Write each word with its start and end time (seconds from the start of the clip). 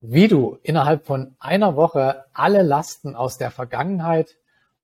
wie 0.00 0.28
du 0.28 0.58
innerhalb 0.62 1.06
von 1.06 1.34
einer 1.38 1.76
Woche 1.76 2.24
alle 2.32 2.62
Lasten 2.62 3.16
aus 3.16 3.38
der 3.38 3.50
Vergangenheit 3.50 4.36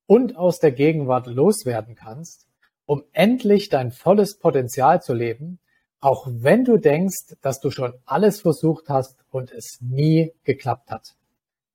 und 0.06 0.36
aus 0.36 0.58
der 0.58 0.72
Gegenwart 0.72 1.26
loswerden 1.26 1.94
kannst, 1.94 2.46
um 2.86 3.04
endlich 3.12 3.68
dein 3.68 3.92
volles 3.92 4.38
Potenzial 4.38 5.02
zu 5.02 5.14
leben, 5.14 5.60
auch 6.00 6.26
wenn 6.28 6.64
du 6.64 6.76
denkst, 6.76 7.36
dass 7.40 7.60
du 7.60 7.70
schon 7.70 7.94
alles 8.04 8.40
versucht 8.40 8.88
hast 8.88 9.16
und 9.30 9.52
es 9.52 9.78
nie 9.80 10.32
geklappt 10.42 10.90
hat. 10.90 11.14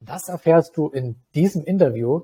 Das 0.02 0.30
erfährst 0.30 0.78
du 0.78 0.90
in 0.90 1.16
diesem 1.34 1.64
Interview. 1.64 2.24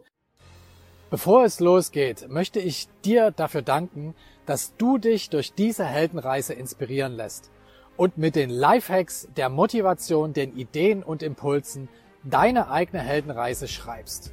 Bevor 1.10 1.46
es 1.46 1.60
losgeht, 1.60 2.28
möchte 2.30 2.60
ich 2.60 2.88
dir 3.04 3.32
dafür 3.32 3.62
danken, 3.62 4.16
dass 4.46 4.76
du 4.76 4.98
dich 4.98 5.30
durch 5.30 5.54
diese 5.54 5.86
Heldenreise 5.86 6.54
inspirieren 6.54 7.14
lässt 7.14 7.50
und 7.98 8.18
mit 8.18 8.36
den 8.36 8.50
Lifehacks, 8.50 9.28
der 9.36 9.50
Motivation, 9.50 10.32
den 10.34 10.56
Ideen 10.56 11.04
und 11.04 11.22
Impulsen 11.24 11.90
deine 12.24 12.70
eigene 12.70 13.02
Heldenreise 13.02 13.68
schreibst. 13.68 14.32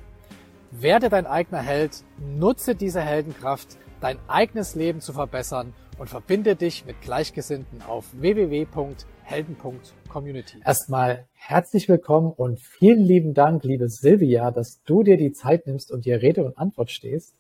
Werde 0.71 1.09
dein 1.11 1.27
eigener 1.27 1.61
Held, 1.61 2.05
nutze 2.19 2.75
diese 2.75 3.03
Heldenkraft, 3.03 3.79
dein 4.01 4.19
eigenes 4.27 4.75
Leben 4.75 5.01
zu 5.01 5.13
verbessern 5.13 5.75
und 5.99 6.09
verbinde 6.09 6.57
dich 6.57 6.87
mit 6.87 7.03
Gleichgesinnten 7.03 7.83
auf 7.83 8.07
www.helden.community. 8.13 10.63
Erstmal 10.65 11.29
herzlich 11.35 11.89
willkommen 11.89 12.33
und 12.33 12.61
vielen 12.61 13.05
lieben 13.05 13.35
Dank, 13.35 13.63
liebe 13.65 13.89
Silvia, 13.89 14.51
dass 14.51 14.83
du 14.85 15.03
dir 15.03 15.19
die 15.19 15.33
Zeit 15.33 15.67
nimmst 15.67 15.93
und 15.93 16.07
dir 16.07 16.23
Rede 16.23 16.43
und 16.45 16.57
Antwort 16.57 16.91
stehst. 16.91 17.37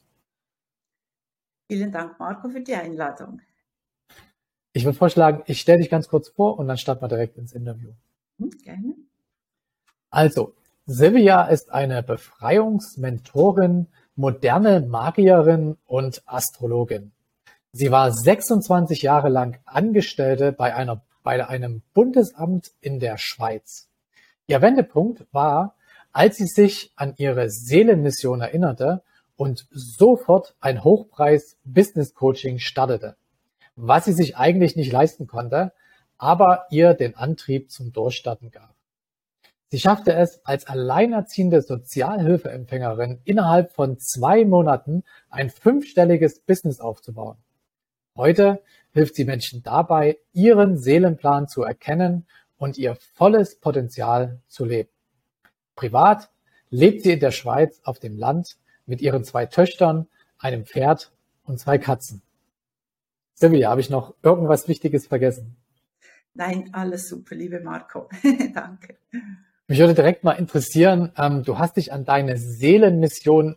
Vielen 1.70 1.90
Dank, 1.90 2.20
Marco, 2.20 2.50
für 2.50 2.60
die 2.60 2.74
Einladung. 2.74 3.40
Ich 4.74 4.84
würde 4.84 4.96
vorschlagen, 4.96 5.42
ich 5.46 5.60
stelle 5.60 5.78
dich 5.78 5.90
ganz 5.90 6.08
kurz 6.08 6.28
vor 6.28 6.58
und 6.58 6.66
dann 6.66 6.78
starten 6.78 7.02
wir 7.02 7.08
direkt 7.08 7.36
ins 7.36 7.52
Interview. 7.52 7.90
Hm, 8.38 8.50
gerne. 8.64 8.94
Also, 10.10 10.54
Silvia 10.86 11.44
ist 11.44 11.72
eine 11.72 12.02
Befreiungsmentorin, 12.02 13.88
moderne 14.16 14.80
Magierin 14.80 15.76
und 15.86 16.22
Astrologin. 16.26 17.12
Sie 17.72 17.90
war 17.90 18.12
26 18.12 19.02
Jahre 19.02 19.28
lang 19.28 19.58
Angestellte 19.64 20.52
bei, 20.52 20.74
einer, 20.74 21.02
bei 21.22 21.46
einem 21.46 21.82
Bundesamt 21.92 22.72
in 22.80 22.98
der 22.98 23.18
Schweiz. 23.18 23.88
Ihr 24.46 24.60
Wendepunkt 24.60 25.26
war, 25.32 25.74
als 26.12 26.36
sie 26.36 26.46
sich 26.46 26.92
an 26.96 27.14
ihre 27.16 27.48
Seelenmission 27.48 28.40
erinnerte 28.40 29.02
und 29.36 29.66
sofort 29.70 30.54
ein 30.60 30.84
Hochpreis 30.84 31.56
Business 31.64 32.14
Coaching 32.14 32.58
startete 32.58 33.16
was 33.76 34.04
sie 34.04 34.12
sich 34.12 34.36
eigentlich 34.36 34.76
nicht 34.76 34.92
leisten 34.92 35.26
konnte, 35.26 35.72
aber 36.18 36.66
ihr 36.70 36.94
den 36.94 37.16
Antrieb 37.16 37.70
zum 37.70 37.92
Durchstarten 37.92 38.50
gab. 38.50 38.74
Sie 39.72 39.80
schaffte 39.80 40.12
es 40.12 40.44
als 40.44 40.66
alleinerziehende 40.66 41.62
Sozialhilfeempfängerin 41.62 43.22
innerhalb 43.24 43.72
von 43.72 43.98
zwei 43.98 44.44
Monaten 44.44 45.02
ein 45.30 45.48
fünfstelliges 45.48 46.40
Business 46.40 46.78
aufzubauen. 46.78 47.38
Heute 48.14 48.62
hilft 48.92 49.14
sie 49.14 49.24
Menschen 49.24 49.62
dabei, 49.62 50.18
ihren 50.34 50.76
Seelenplan 50.76 51.48
zu 51.48 51.62
erkennen 51.62 52.26
und 52.58 52.76
ihr 52.76 52.96
volles 53.14 53.58
Potenzial 53.58 54.40
zu 54.46 54.66
leben. 54.66 54.90
Privat 55.74 56.30
lebt 56.68 57.02
sie 57.02 57.12
in 57.12 57.20
der 57.20 57.30
Schweiz 57.30 57.80
auf 57.84 57.98
dem 57.98 58.18
Land 58.18 58.58
mit 58.84 59.00
ihren 59.00 59.24
zwei 59.24 59.46
Töchtern, 59.46 60.06
einem 60.38 60.66
Pferd 60.66 61.12
und 61.44 61.58
zwei 61.58 61.78
Katzen. 61.78 62.22
Silvia, 63.42 63.70
habe 63.70 63.80
ich 63.80 63.90
noch 63.90 64.14
irgendwas 64.22 64.68
Wichtiges 64.68 65.08
vergessen? 65.08 65.56
Nein, 66.32 66.68
alles 66.70 67.08
super, 67.08 67.34
liebe 67.34 67.58
Marco. 67.58 68.08
Danke. 68.54 68.98
Mich 69.66 69.80
würde 69.80 69.94
direkt 69.94 70.22
mal 70.22 70.34
interessieren, 70.34 71.10
ähm, 71.16 71.42
du 71.42 71.58
hast 71.58 71.76
dich 71.76 71.92
an 71.92 72.04
deine 72.04 72.36
Seelenmission 72.36 73.56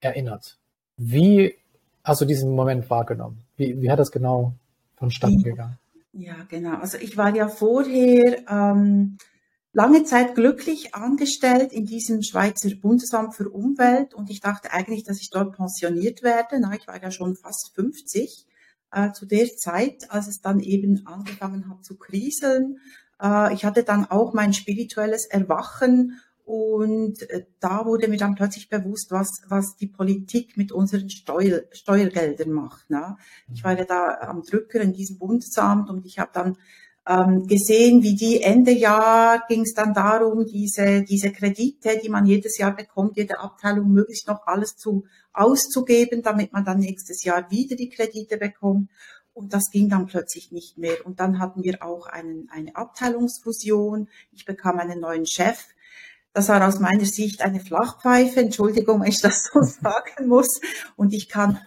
erinnert. 0.00 0.58
Wie 0.96 1.54
hast 2.02 2.20
du 2.20 2.24
diesen 2.24 2.56
Moment 2.56 2.90
wahrgenommen? 2.90 3.44
Wie, 3.56 3.80
wie 3.80 3.92
hat 3.92 4.00
das 4.00 4.10
genau 4.10 4.54
vonstatten 4.96 5.40
gegangen? 5.40 5.78
Ja, 6.12 6.34
genau. 6.48 6.78
Also 6.78 6.98
ich 6.98 7.16
war 7.16 7.32
ja 7.32 7.46
vorher 7.46 8.42
ähm, 8.50 9.18
lange 9.72 10.02
Zeit 10.02 10.34
glücklich 10.34 10.96
angestellt 10.96 11.72
in 11.72 11.86
diesem 11.86 12.24
Schweizer 12.24 12.70
Bundesamt 12.74 13.36
für 13.36 13.48
Umwelt 13.48 14.14
und 14.14 14.30
ich 14.30 14.40
dachte 14.40 14.72
eigentlich, 14.72 15.04
dass 15.04 15.20
ich 15.20 15.30
dort 15.30 15.54
pensioniert 15.54 16.24
werde. 16.24 16.58
Na, 16.58 16.74
ich 16.74 16.88
war 16.88 17.00
ja 17.00 17.12
schon 17.12 17.36
fast 17.36 17.70
50 17.76 18.48
äh, 18.92 19.12
zu 19.12 19.26
der 19.26 19.56
Zeit, 19.56 20.10
als 20.10 20.28
es 20.28 20.40
dann 20.40 20.60
eben 20.60 21.06
angefangen 21.06 21.68
hat 21.68 21.84
zu 21.84 21.96
kriseln. 21.96 22.78
Äh, 23.20 23.54
ich 23.54 23.64
hatte 23.64 23.82
dann 23.82 24.06
auch 24.06 24.34
mein 24.34 24.52
spirituelles 24.52 25.26
Erwachen 25.26 26.20
und 26.44 27.22
äh, 27.30 27.46
da 27.60 27.86
wurde 27.86 28.08
mir 28.08 28.18
dann 28.18 28.34
plötzlich 28.34 28.68
bewusst, 28.68 29.10
was, 29.10 29.42
was 29.48 29.76
die 29.76 29.86
Politik 29.86 30.56
mit 30.56 30.72
unseren 30.72 31.08
Steuer, 31.08 31.62
Steuergeldern 31.70 32.50
macht. 32.50 32.90
Ne? 32.90 33.16
Ich 33.52 33.64
war 33.64 33.76
ja 33.78 33.84
da 33.84 34.18
am 34.20 34.42
Drücker 34.42 34.80
in 34.80 34.92
diesem 34.92 35.18
Bundesamt 35.18 35.88
und 35.88 36.04
ich 36.04 36.18
habe 36.18 36.30
dann 36.34 36.58
ähm, 37.06 37.46
gesehen, 37.46 38.02
wie 38.02 38.14
die 38.14 38.42
Ende 38.42 38.70
Jahr 38.70 39.44
ging 39.48 39.62
es 39.62 39.74
dann 39.74 39.92
darum, 39.92 40.46
diese, 40.46 41.02
diese 41.02 41.32
Kredite, 41.32 41.98
die 42.02 42.08
man 42.08 42.26
jedes 42.26 42.58
Jahr 42.58 42.74
bekommt, 42.76 43.16
jede 43.16 43.40
Abteilung 43.40 43.90
möglichst 43.90 44.28
noch 44.28 44.46
alles 44.46 44.76
zu 44.76 45.04
auszugeben, 45.32 46.22
damit 46.22 46.52
man 46.52 46.64
dann 46.64 46.78
nächstes 46.78 47.24
Jahr 47.24 47.50
wieder 47.50 47.74
die 47.74 47.88
Kredite 47.88 48.36
bekommt. 48.36 48.90
Und 49.34 49.54
das 49.54 49.70
ging 49.70 49.88
dann 49.88 50.06
plötzlich 50.06 50.52
nicht 50.52 50.76
mehr. 50.76 51.04
Und 51.06 51.18
dann 51.18 51.38
hatten 51.38 51.64
wir 51.64 51.82
auch 51.82 52.06
einen, 52.06 52.48
eine 52.50 52.76
Abteilungsfusion. 52.76 54.08
Ich 54.30 54.44
bekam 54.44 54.78
einen 54.78 55.00
neuen 55.00 55.26
Chef. 55.26 55.58
Das 56.34 56.48
war 56.48 56.66
aus 56.66 56.80
meiner 56.80 57.06
Sicht 57.06 57.40
eine 57.40 57.60
Flachpfeife. 57.60 58.40
Entschuldigung, 58.40 59.00
wenn 59.00 59.08
ich 59.08 59.20
das 59.20 59.50
so 59.52 59.60
sagen 59.82 60.28
muss. 60.28 60.60
Und 60.96 61.14
ich 61.14 61.28
kann 61.28 61.58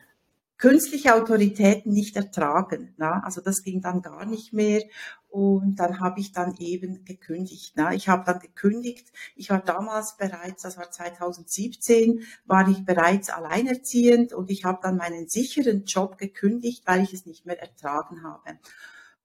künstliche 0.57 1.16
Autoritäten 1.16 1.91
nicht 1.91 2.16
ertragen. 2.16 2.94
Na? 2.97 3.22
Also 3.24 3.41
das 3.41 3.63
ging 3.63 3.81
dann 3.81 4.01
gar 4.01 4.25
nicht 4.25 4.53
mehr. 4.53 4.84
Und 5.35 5.81
dann 5.81 6.00
habe 6.00 6.22
ich 6.22 6.31
dann 6.31 6.56
eben 6.59 7.03
gekündigt. 7.03 7.73
Na? 7.75 7.94
Ich 7.94 8.07
habe 8.07 8.23
dann 8.25 8.40
gekündigt. 8.40 9.12
Ich 9.35 9.50
war 9.50 9.59
damals 9.59 10.16
bereits, 10.16 10.63
das 10.63 10.78
war 10.78 10.90
2017, 10.90 12.22
war 12.46 12.66
ich 12.69 12.85
bereits 12.85 13.29
alleinerziehend 13.29 14.31
und 14.31 14.50
ich 14.50 14.63
habe 14.63 14.79
dann 14.81 14.95
meinen 14.95 15.28
sicheren 15.28 15.84
Job 15.84 16.18
gekündigt, 16.18 16.84
weil 16.85 17.03
ich 17.03 17.12
es 17.12 17.25
nicht 17.25 17.45
mehr 17.45 17.59
ertragen 17.59 18.24
habe. 18.24 18.57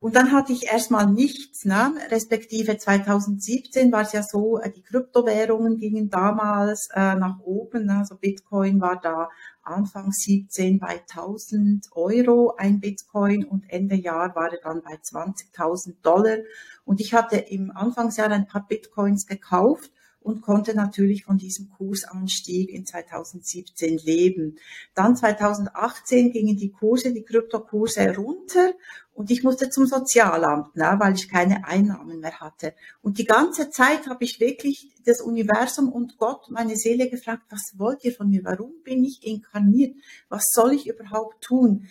Und 0.01 0.17
dann 0.17 0.33
hatte 0.33 0.53
ich 0.53 0.65
erstmal 0.67 1.07
nichts, 1.07 1.65
ne? 1.65 1.95
respektive 2.09 2.77
2017 2.77 3.93
war 3.93 4.03
es 4.03 4.13
ja 4.13 4.25
so, 4.25 4.59
äh, 4.59 4.73
die 4.73 4.83
Kryptowährungen 4.83 5.77
gingen 5.77 6.11
damals 6.11 6.89
äh, 6.93 7.15
nach 7.15 7.39
oben, 7.41 7.87
ne? 7.87 7.99
also 7.99 8.17
Bitcoin 8.17 8.81
war 8.81 8.99
da 9.01 9.29
Anfang 9.63 10.13
17 10.13 10.79
bei 10.79 11.03
1000 11.09 11.89
Euro 11.93 12.55
ein 12.57 12.81
Bitcoin 12.81 13.45
und 13.45 13.69
Ende 13.69 13.97
Jahr 13.97 14.35
war 14.35 14.53
er 14.53 14.61
dann 14.63 14.83
bei 14.83 14.95
20.000 14.95 15.97
Dollar. 16.03 16.39
Und 16.85 17.01
ich 17.01 17.15
hatte 17.15 17.37
im 17.37 17.71
Anfangsjahr 17.71 18.31
ein 18.31 18.47
paar 18.47 18.67
Bitcoins 18.67 19.27
gekauft 19.27 19.91
und 20.21 20.43
konnte 20.43 20.75
natürlich 20.75 21.25
von 21.25 21.39
diesem 21.39 21.71
Kursanstieg 21.71 22.71
in 22.71 22.85
2017 22.85 23.99
leben. 23.99 24.59
Dann 24.95 25.17
2018 25.17 26.33
gingen 26.33 26.57
die 26.57 26.71
Kurse, 26.71 27.13
die 27.13 27.23
Kryptokurse 27.23 28.15
runter 28.15 28.75
und 29.15 29.31
ich 29.31 29.43
musste 29.43 29.71
zum 29.71 29.87
Sozialamt, 29.87 30.77
ne, 30.77 30.97
weil 30.99 31.15
ich 31.15 31.29
keine 31.29 31.67
Einnahmen 31.67 32.21
mehr 32.21 32.41
hatte. 32.41 32.75
Und 33.03 33.19
die 33.19 33.25
ganze 33.25 33.71
Zeit 33.71 34.07
habe 34.07 34.25
ich 34.25 34.41
wirklich 34.41 34.93
das 35.05 35.21
Universum 35.21 35.91
und 35.91 36.19
Gott, 36.19 36.51
meine 36.51 36.77
Seele 36.77 37.09
gefragt, 37.09 37.45
was 37.51 37.75
wollt 37.77 38.05
ihr 38.05 38.13
von 38.13 38.29
mir? 38.29 38.45
Warum 38.45 38.73
bin 38.85 39.05
ich 39.05 39.27
inkarniert? 39.27 39.97
Was 40.29 40.45
soll 40.53 40.73
ich 40.73 40.87
überhaupt 40.87 41.43
tun? 41.43 41.89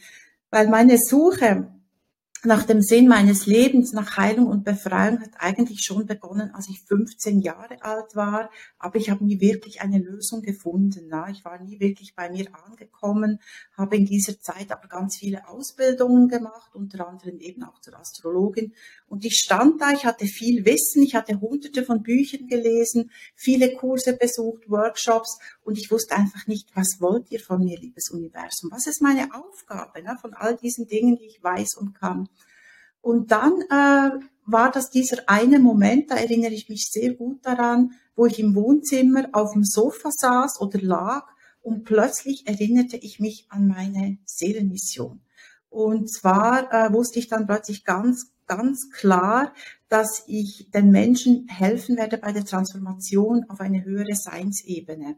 Weil 0.51 0.67
meine 0.67 0.97
Suche 0.97 1.72
nach 2.45 2.63
dem 2.63 2.81
Sinn 2.81 3.07
meines 3.07 3.45
Lebens, 3.45 3.91
nach 3.91 4.16
Heilung 4.16 4.47
und 4.47 4.63
Befreiung 4.63 5.19
hat 5.19 5.31
eigentlich 5.39 5.81
schon 5.83 6.05
begonnen, 6.05 6.51
als 6.53 6.69
ich 6.69 6.79
15 6.81 7.41
Jahre 7.41 7.84
alt 7.84 8.16
war, 8.16 8.49
aber 8.78 8.96
ich 8.96 9.09
habe 9.09 9.25
nie 9.25 9.41
wirklich 9.41 9.81
eine 9.81 9.99
Lösung 9.99 10.41
gefunden. 10.41 11.11
Ich 11.31 11.43
war 11.43 11.59
nie 11.61 11.79
wirklich 11.79 12.16
bei 12.16 12.29
mir 12.29 12.47
angekommen, 12.66 13.40
habe 13.78 13.97
in 13.97 14.05
dieser 14.05 14.40
Zeit 14.40 14.72
aber 14.72 14.87
ganz 14.87 15.17
viele 15.17 15.49
Ausbildungen 15.49 16.29
gemacht, 16.29 16.75
unter 16.75 17.08
anderem 17.08 17.40
eben 17.40 17.64
auch 17.64 17.81
zur 17.81 17.99
Astrologin. 17.99 18.73
Und 19.09 19.26
ich 19.26 19.38
stand 19.38 19.82
da, 19.82 19.91
ich 19.91 20.06
hatte 20.06 20.26
viel 20.26 20.66
Wissen, 20.66 21.02
ich 21.02 21.16
hatte 21.16 21.41
hunderte 21.41 21.84
von 21.84 22.03
Büchern 22.03 22.47
gelesen, 22.47 23.09
viele 23.35 23.73
Kurse 23.73 24.14
besucht, 24.14 24.70
Workshops 24.70 25.40
und 25.64 25.79
ich 25.79 25.90
wusste 25.90 26.16
einfach 26.16 26.46
nicht, 26.46 26.70
was 26.76 26.97
wollt 27.00 27.32
ihr 27.32 27.40
von 27.40 27.64
mir, 27.64 27.79
liebes 27.79 28.11
Universum? 28.11 28.70
Was 28.72 28.85
ist 28.85 29.02
meine 29.02 29.34
Aufgabe 29.34 30.03
ne, 30.03 30.16
von 30.22 30.35
all 30.35 30.56
diesen 30.56 30.88
Dingen, 30.88 31.16
die 31.16 31.26
ich 31.26 31.44
weiß 31.44 31.76
und 31.79 31.96
kann? 31.96 32.29
Und 33.02 33.32
dann 33.32 33.61
äh, 33.70 34.23
war 34.46 34.72
das 34.72 34.91
dieser 34.91 35.23
eine 35.28 35.58
Moment, 35.58 36.12
da 36.12 36.16
erinnere 36.16 36.53
ich 36.53 36.70
mich 36.70 36.90
sehr 36.91 37.16
gut 37.16 37.44
daran, 37.46 37.94
wo 38.16 38.28
ich 38.28 38.40
im 38.40 38.53
Wohnzimmer 38.53 39.29
auf 39.32 39.53
dem 39.53 39.64
Sofa 39.64 40.12
saß 40.12 40.62
oder 40.62 40.79
lag 40.82 41.28
und 41.62 41.84
plötzlich 41.84 42.46
erinnerte 42.47 42.97
ich 42.97 43.20
mich 43.20 43.47
an 43.50 43.67
meine 43.67 44.20
Seelenmission. 44.26 45.22
Und 45.70 46.12
zwar 46.12 46.72
äh, 46.73 46.94
wusste 46.94 47.20
ich 47.20 47.28
dann 47.28 47.47
plötzlich 47.47 47.85
ganz 47.85 48.32
ganz 48.49 48.90
klar, 48.91 49.53
dass 49.90 50.23
ich 50.28 50.69
den 50.73 50.90
Menschen 50.90 51.47
helfen 51.47 51.97
werde 51.97 52.17
bei 52.17 52.31
der 52.31 52.46
Transformation 52.46 53.46
auf 53.47 53.59
eine 53.61 53.85
höhere 53.85 54.16
Seinsebene. 54.16 55.17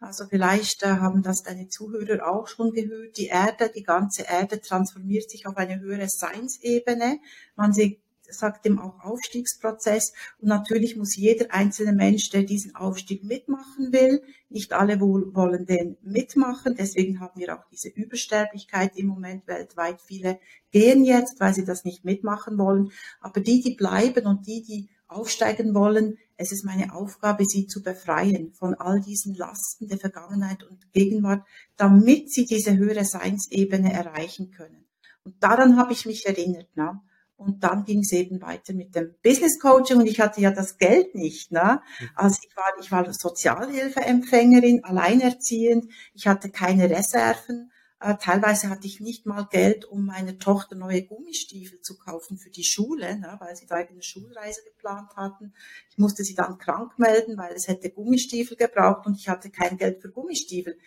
Also 0.00 0.24
vielleicht 0.26 0.82
äh, 0.82 0.86
haben 0.86 1.22
das 1.22 1.42
deine 1.42 1.68
Zuhörer 1.68 2.26
auch 2.26 2.46
schon 2.48 2.72
gehört. 2.72 3.16
Die 3.16 3.26
Erde, 3.26 3.70
die 3.74 3.82
ganze 3.82 4.22
Erde 4.22 4.60
transformiert 4.60 5.28
sich 5.28 5.46
auf 5.46 5.56
eine 5.56 5.80
höhere 5.80 6.08
Seinsebene. 6.08 7.18
Man 7.56 7.72
sieht 7.72 8.01
sagt 8.32 8.64
dem 8.64 8.78
auch 8.78 9.00
Aufstiegsprozess. 9.00 10.12
Und 10.38 10.48
natürlich 10.48 10.96
muss 10.96 11.16
jeder 11.16 11.52
einzelne 11.52 11.92
Mensch, 11.92 12.30
der 12.30 12.42
diesen 12.42 12.74
Aufstieg 12.74 13.24
mitmachen 13.24 13.92
will, 13.92 14.22
nicht 14.48 14.72
alle 14.72 15.00
wollen 15.00 15.66
den 15.66 15.96
mitmachen. 16.02 16.74
Deswegen 16.78 17.20
haben 17.20 17.40
wir 17.40 17.56
auch 17.56 17.64
diese 17.70 17.88
Übersterblichkeit 17.88 18.96
im 18.96 19.06
Moment 19.06 19.46
weltweit. 19.46 20.00
Viele 20.02 20.38
gehen 20.70 21.04
jetzt, 21.04 21.40
weil 21.40 21.54
sie 21.54 21.64
das 21.64 21.84
nicht 21.84 22.04
mitmachen 22.04 22.58
wollen. 22.58 22.90
Aber 23.20 23.40
die, 23.40 23.60
die 23.60 23.74
bleiben 23.74 24.26
und 24.26 24.46
die, 24.46 24.62
die 24.62 24.88
aufsteigen 25.06 25.74
wollen, 25.74 26.18
es 26.36 26.52
ist 26.52 26.64
meine 26.64 26.94
Aufgabe, 26.94 27.44
sie 27.44 27.66
zu 27.66 27.82
befreien 27.82 28.52
von 28.52 28.74
all 28.74 29.00
diesen 29.00 29.34
Lasten 29.34 29.86
der 29.88 29.98
Vergangenheit 29.98 30.64
und 30.64 30.92
Gegenwart, 30.92 31.46
damit 31.76 32.32
sie 32.32 32.46
diese 32.46 32.76
höhere 32.76 33.04
Seinsebene 33.04 33.92
erreichen 33.92 34.50
können. 34.50 34.86
Und 35.24 35.40
daran 35.40 35.76
habe 35.76 35.92
ich 35.92 36.06
mich 36.06 36.26
erinnert. 36.26 36.74
Ne? 36.76 37.00
Und 37.42 37.64
dann 37.64 37.84
ging 37.84 38.00
es 38.00 38.12
eben 38.12 38.40
weiter 38.40 38.72
mit 38.72 38.94
dem 38.94 39.14
Business 39.22 39.58
Coaching 39.58 39.98
und 39.98 40.06
ich 40.06 40.20
hatte 40.20 40.40
ja 40.40 40.50
das 40.50 40.78
Geld 40.78 41.14
nicht. 41.14 41.50
Ne? 41.50 41.80
Mhm. 42.00 42.10
Also 42.14 42.38
ich 42.48 42.56
war, 42.56 42.72
ich 42.80 42.92
war 42.92 43.12
Sozialhilfeempfängerin, 43.12 44.84
alleinerziehend, 44.84 45.90
ich 46.14 46.26
hatte 46.26 46.50
keine 46.50 46.88
Reserven. 46.88 47.70
Äh, 48.00 48.16
teilweise 48.16 48.68
hatte 48.68 48.86
ich 48.86 49.00
nicht 49.00 49.26
mal 49.26 49.46
Geld, 49.50 49.84
um 49.84 50.06
meiner 50.06 50.38
Tochter 50.38 50.74
neue 50.74 51.02
Gummistiefel 51.02 51.80
zu 51.80 51.96
kaufen 51.96 52.36
für 52.36 52.50
die 52.50 52.64
Schule, 52.64 53.18
ne, 53.18 53.36
weil 53.38 53.54
sie 53.54 53.66
da 53.66 53.76
eine 53.76 54.02
Schulreise 54.02 54.62
geplant 54.64 55.10
hatten. 55.16 55.52
Ich 55.90 55.98
musste 55.98 56.24
sie 56.24 56.34
dann 56.34 56.58
krank 56.58 56.98
melden, 56.98 57.36
weil 57.38 57.54
es 57.54 57.68
hätte 57.68 57.90
Gummistiefel 57.90 58.56
gebraucht 58.56 59.06
und 59.06 59.16
ich 59.16 59.28
hatte 59.28 59.50
kein 59.50 59.78
Geld 59.78 60.02
für 60.02 60.10
Gummistiefel. 60.10 60.78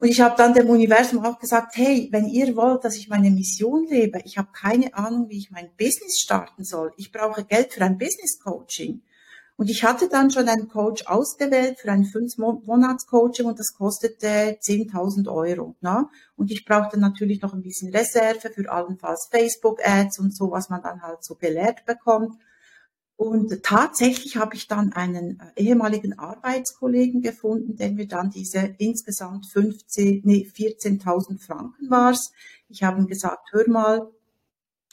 Und 0.00 0.08
ich 0.08 0.22
habe 0.22 0.34
dann 0.36 0.54
dem 0.54 0.70
Universum 0.70 1.22
auch 1.26 1.38
gesagt, 1.38 1.76
hey, 1.76 2.08
wenn 2.10 2.26
ihr 2.26 2.56
wollt, 2.56 2.84
dass 2.84 2.96
ich 2.96 3.08
meine 3.08 3.30
Mission 3.30 3.86
lebe, 3.86 4.20
ich 4.24 4.38
habe 4.38 4.48
keine 4.52 4.94
Ahnung, 4.94 5.28
wie 5.28 5.36
ich 5.36 5.50
mein 5.50 5.68
Business 5.76 6.18
starten 6.18 6.64
soll. 6.64 6.92
Ich 6.96 7.12
brauche 7.12 7.44
Geld 7.44 7.74
für 7.74 7.84
ein 7.84 7.98
Business 7.98 8.40
Coaching. 8.42 9.02
Und 9.56 9.68
ich 9.68 9.84
hatte 9.84 10.08
dann 10.08 10.30
schon 10.30 10.48
einen 10.48 10.68
Coach 10.68 11.06
ausgewählt 11.06 11.80
für 11.80 11.92
ein 11.92 12.06
fünf-Monats-Coaching 12.06 13.44
und 13.44 13.58
das 13.58 13.74
kostete 13.74 14.56
10.000 14.58 15.30
Euro. 15.30 15.76
Ne? 15.82 16.08
Und 16.34 16.50
ich 16.50 16.64
brauchte 16.64 16.98
natürlich 16.98 17.42
noch 17.42 17.52
ein 17.52 17.60
bisschen 17.60 17.94
Reserve 17.94 18.48
für 18.48 18.72
allenfalls 18.72 19.28
Facebook-Ads 19.30 20.18
und 20.18 20.34
so, 20.34 20.50
was 20.50 20.70
man 20.70 20.80
dann 20.80 21.02
halt 21.02 21.22
so 21.22 21.34
gelehrt 21.34 21.84
bekommt. 21.84 22.38
Und 23.20 23.62
tatsächlich 23.62 24.38
habe 24.38 24.54
ich 24.54 24.66
dann 24.66 24.94
einen 24.94 25.42
äh, 25.54 25.64
ehemaligen 25.64 26.18
Arbeitskollegen 26.18 27.20
gefunden, 27.20 27.76
der 27.76 27.92
mir 27.92 28.08
dann 28.08 28.30
diese 28.30 28.74
insgesamt 28.78 29.44
15, 29.44 30.22
nee, 30.24 30.48
14.000 30.50 31.38
Franken 31.38 31.90
war. 31.90 32.16
Ich 32.70 32.82
habe 32.82 32.98
ihm 32.98 33.06
gesagt, 33.06 33.52
hör 33.52 33.68
mal, 33.68 34.08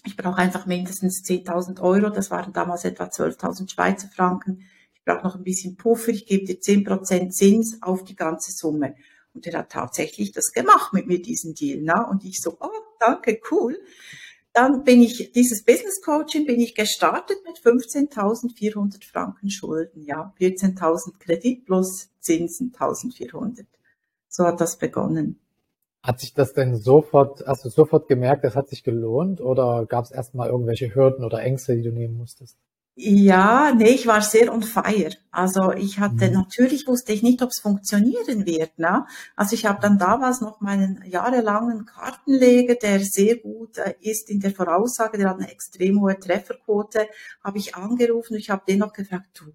ich 0.03 0.17
brauche 0.17 0.39
einfach 0.39 0.65
mindestens 0.65 1.23
10.000 1.23 1.79
Euro. 1.79 2.09
Das 2.09 2.29
waren 2.29 2.51
damals 2.51 2.83
etwa 2.83 3.05
12.000 3.05 3.71
Schweizer 3.71 4.09
Franken. 4.09 4.65
Ich 4.93 5.05
brauche 5.05 5.23
noch 5.23 5.37
ein 5.37 5.45
bisschen 5.45 5.77
Puffer. 5.77 6.09
Ich 6.09 6.25
gebe 6.25 6.43
dir 6.43 6.59
10% 6.59 7.29
Zins 7.29 7.81
auf 7.81 8.03
die 8.03 8.17
ganze 8.17 8.51
Summe. 8.51 8.95
Und 9.33 9.47
er 9.47 9.59
hat 9.59 9.71
tatsächlich 9.71 10.33
das 10.33 10.51
gemacht 10.51 10.91
mit 10.91 11.07
mir, 11.07 11.21
diesen 11.21 11.55
Deal. 11.55 11.81
Ne? 11.81 12.05
Und 12.11 12.25
ich 12.25 12.41
so, 12.41 12.57
oh, 12.59 12.67
danke, 12.99 13.39
cool. 13.51 13.79
Dann 14.57 14.83
bin 14.83 15.03
ich, 15.03 15.31
dieses 15.33 15.63
Business 15.63 16.01
Coaching 16.01 16.47
bin 16.47 16.59
ich 16.59 16.73
gestartet 16.73 17.37
mit 17.45 17.59
15.400 17.59 19.05
Franken 19.05 19.51
Schulden, 19.51 20.01
ja. 20.01 20.33
14.000 20.39 21.19
Kredit 21.19 21.63
plus 21.63 22.09
Zinsen 22.19 22.71
1.400. 22.71 23.67
So 24.27 24.45
hat 24.45 24.59
das 24.59 24.79
begonnen. 24.79 25.39
Hat 26.01 26.19
sich 26.19 26.33
das 26.33 26.53
denn 26.53 26.75
sofort, 26.75 27.43
hast 27.45 27.65
du 27.65 27.69
sofort 27.69 28.07
gemerkt, 28.07 28.45
das 28.45 28.55
hat 28.55 28.67
sich 28.67 28.83
gelohnt 28.83 29.41
oder 29.41 29.85
gab 29.85 30.05
es 30.05 30.11
erstmal 30.11 30.49
irgendwelche 30.49 30.95
Hürden 30.95 31.23
oder 31.23 31.39
Ängste, 31.39 31.75
die 31.75 31.83
du 31.83 31.91
nehmen 31.91 32.17
musstest? 32.17 32.57
Ja, 32.99 33.73
nee, 33.75 33.89
ich 33.91 34.07
war 34.07 34.23
sehr 34.23 34.51
on 34.51 34.63
fire. 34.63 35.11
Also 35.29 35.71
ich 35.71 35.99
hatte, 35.99 36.29
mhm. 36.29 36.33
natürlich 36.33 36.87
wusste 36.87 37.13
ich 37.13 37.21
nicht, 37.21 37.43
ob 37.43 37.51
es 37.51 37.59
funktionieren 37.59 38.47
wird. 38.47 38.79
Ne? 38.79 39.05
Also 39.35 39.53
ich 39.53 39.67
habe 39.67 39.79
dann 39.79 39.99
damals 39.99 40.41
noch 40.41 40.61
meinen 40.61 41.03
jahrelangen 41.05 41.85
Kartenleger, 41.85 42.73
der 42.73 42.99
sehr 43.01 43.35
gut 43.35 43.77
äh, 43.77 43.93
ist 44.01 44.31
in 44.31 44.39
der 44.39 44.49
Voraussage, 44.49 45.19
der 45.19 45.29
hat 45.29 45.37
eine 45.37 45.51
extrem 45.51 46.01
hohe 46.01 46.19
Trefferquote, 46.19 47.07
habe 47.43 47.59
ich 47.59 47.75
angerufen. 47.75 48.35
Ich 48.35 48.49
habe 48.49 48.63
den 48.67 48.79
noch 48.79 48.93
gefragt, 48.93 49.27
du, 49.35 49.53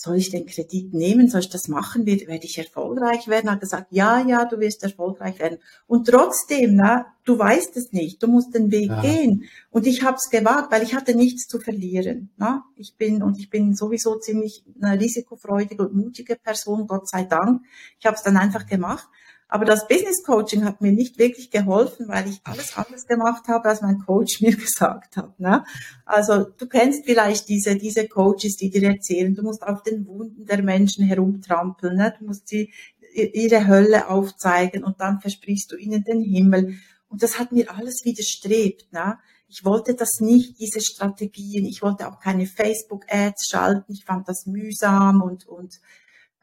soll 0.00 0.16
ich 0.16 0.30
den 0.30 0.46
Kredit 0.46 0.94
nehmen, 0.94 1.28
soll 1.28 1.40
ich 1.40 1.50
das 1.50 1.68
machen, 1.68 2.06
werde 2.06 2.46
ich 2.46 2.56
erfolgreich 2.56 3.28
werden? 3.28 3.48
Er 3.48 3.52
hat 3.52 3.60
gesagt, 3.60 3.88
ja, 3.90 4.26
ja, 4.26 4.46
du 4.46 4.58
wirst 4.58 4.82
erfolgreich 4.82 5.38
werden. 5.38 5.58
Und 5.86 6.08
trotzdem, 6.08 6.76
na, 6.76 7.04
du 7.26 7.38
weißt 7.38 7.76
es 7.76 7.92
nicht, 7.92 8.22
du 8.22 8.26
musst 8.26 8.54
den 8.54 8.70
Weg 8.70 8.88
ja. 8.88 9.02
gehen. 9.02 9.44
Und 9.68 9.86
ich 9.86 10.02
habe 10.02 10.16
es 10.16 10.30
gewagt, 10.30 10.72
weil 10.72 10.82
ich 10.82 10.94
hatte 10.94 11.14
nichts 11.14 11.46
zu 11.48 11.60
verlieren. 11.60 12.30
Na? 12.38 12.64
Ich 12.76 12.96
bin 12.96 13.22
und 13.22 13.38
ich 13.38 13.50
bin 13.50 13.74
sowieso 13.74 14.18
ziemlich 14.18 14.64
eine 14.80 14.98
risikofreudige 14.98 15.86
und 15.86 15.94
mutige 15.94 16.36
Person, 16.36 16.86
Gott 16.86 17.06
sei 17.06 17.24
Dank. 17.24 17.60
Ich 17.98 18.06
habe 18.06 18.16
es 18.16 18.22
dann 18.22 18.38
einfach 18.38 18.64
gemacht. 18.64 19.06
Aber 19.50 19.64
das 19.64 19.88
Business 19.88 20.22
Coaching 20.22 20.64
hat 20.64 20.80
mir 20.80 20.92
nicht 20.92 21.18
wirklich 21.18 21.50
geholfen, 21.50 22.06
weil 22.06 22.28
ich 22.28 22.40
alles 22.44 22.76
anders 22.76 23.06
gemacht 23.06 23.48
habe, 23.48 23.68
als 23.68 23.82
mein 23.82 23.98
Coach 23.98 24.40
mir 24.40 24.56
gesagt 24.56 25.16
hat. 25.16 25.38
Ne? 25.40 25.64
Also 26.06 26.44
du 26.44 26.68
kennst 26.68 27.04
vielleicht 27.04 27.48
diese, 27.48 27.76
diese 27.76 28.06
Coaches, 28.06 28.56
die 28.56 28.70
dir 28.70 28.88
erzählen, 28.88 29.34
du 29.34 29.42
musst 29.42 29.64
auf 29.64 29.82
den 29.82 30.06
Wunden 30.06 30.46
der 30.46 30.62
Menschen 30.62 31.04
herumtrampeln, 31.04 31.96
ne? 31.96 32.14
du 32.16 32.26
musst 32.26 32.48
sie 32.48 32.72
ihre 33.12 33.66
Hölle 33.66 34.08
aufzeigen 34.08 34.84
und 34.84 35.00
dann 35.00 35.20
versprichst 35.20 35.72
du 35.72 35.76
ihnen 35.76 36.04
den 36.04 36.22
Himmel. 36.22 36.76
Und 37.08 37.24
das 37.24 37.40
hat 37.40 37.50
mir 37.50 37.74
alles 37.74 38.04
widerstrebt. 38.04 38.92
Ne? 38.92 39.18
Ich 39.48 39.64
wollte 39.64 39.94
das 39.94 40.20
nicht, 40.20 40.60
diese 40.60 40.80
Strategien. 40.80 41.66
Ich 41.66 41.82
wollte 41.82 42.06
auch 42.06 42.20
keine 42.20 42.46
Facebook-Ads 42.46 43.48
schalten. 43.50 43.92
Ich 43.92 44.04
fand 44.04 44.28
das 44.28 44.46
mühsam 44.46 45.22
und, 45.22 45.44
und 45.48 45.80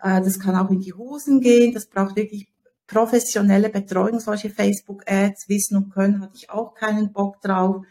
äh, 0.01 0.21
das 0.21 0.42
kann 0.42 0.57
auch 0.57 0.69
in 0.69 0.81
die 0.81 0.94
Hosen 0.94 1.39
gehen. 1.39 1.74
Das 1.74 1.86
braucht 1.86 2.18
wirklich 2.18 2.50
professionelle 2.87 3.69
Betreuung, 3.69 4.19
solche 4.19 4.49
Facebook-Ads, 4.49 5.49
Wissen 5.49 5.77
und 5.77 5.89
Können, 5.93 6.21
hatte 6.21 6.37
ich 6.37 6.49
auch 6.49 6.73
keinen 6.73 7.11
Bock 7.11 7.41
drauf. 7.41 7.85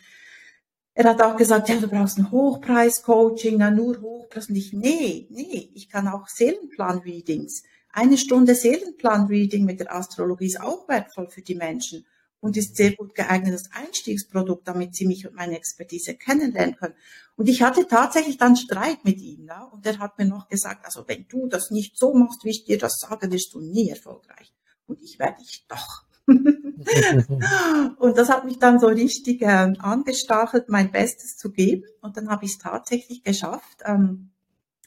Er 0.94 1.10
hat 1.10 1.20
auch 1.20 1.36
gesagt, 1.36 1.68
ja, 1.68 1.76
du 1.76 1.88
brauchst 1.88 2.18
ein 2.18 2.30
Hochpreis-Coaching, 2.30 3.58
na, 3.58 3.70
nur 3.70 4.00
Hochpreis. 4.00 4.48
Und 4.48 4.56
ich, 4.56 4.72
nee, 4.72 5.26
nee, 5.30 5.70
ich 5.74 5.90
kann 5.90 6.08
auch 6.08 6.26
Seelenplan-Readings. 6.26 7.62
Eine 7.92 8.16
Stunde 8.16 8.54
Seelenplan-Reading 8.54 9.64
mit 9.66 9.80
der 9.80 9.94
Astrologie 9.94 10.46
ist 10.46 10.60
auch 10.60 10.88
wertvoll 10.88 11.28
für 11.28 11.42
die 11.42 11.54
Menschen 11.54 12.06
und 12.40 12.56
ist 12.56 12.76
sehr 12.76 12.94
gut 12.94 13.14
geeignetes 13.14 13.70
Einstiegsprodukt, 13.72 14.66
damit 14.66 14.94
sie 14.94 15.06
mich 15.06 15.26
und 15.26 15.34
meine 15.34 15.56
Expertise 15.56 16.14
kennenlernen 16.14 16.76
können. 16.76 16.94
Und 17.36 17.48
ich 17.48 17.62
hatte 17.62 17.86
tatsächlich 17.86 18.38
dann 18.38 18.56
Streit 18.56 19.04
mit 19.04 19.20
ihm, 19.20 19.46
ja, 19.46 19.64
und 19.64 19.84
er 19.84 19.98
hat 19.98 20.18
mir 20.18 20.26
noch 20.26 20.48
gesagt, 20.48 20.86
also 20.86 21.04
wenn 21.06 21.26
du 21.28 21.46
das 21.48 21.70
nicht 21.70 21.98
so 21.98 22.14
machst, 22.14 22.44
wie 22.44 22.50
ich 22.50 22.64
dir 22.64 22.78
das 22.78 22.98
sage, 22.98 23.30
wirst 23.30 23.52
du 23.52 23.60
nie 23.60 23.90
erfolgreich 23.90 24.55
und 24.86 25.02
ich 25.02 25.18
werde 25.18 25.38
ich 25.42 25.66
doch. 25.68 26.04
und 26.26 28.18
das 28.18 28.28
hat 28.28 28.44
mich 28.44 28.58
dann 28.58 28.80
so 28.80 28.88
richtig 28.88 29.42
äh, 29.42 29.72
angestachelt, 29.78 30.68
mein 30.68 30.90
Bestes 30.90 31.36
zu 31.36 31.52
geben. 31.52 31.84
Und 32.00 32.16
dann 32.16 32.28
habe 32.28 32.44
ich 32.44 32.52
es 32.52 32.58
tatsächlich 32.58 33.22
geschafft. 33.22 33.82
Ähm, 33.84 34.30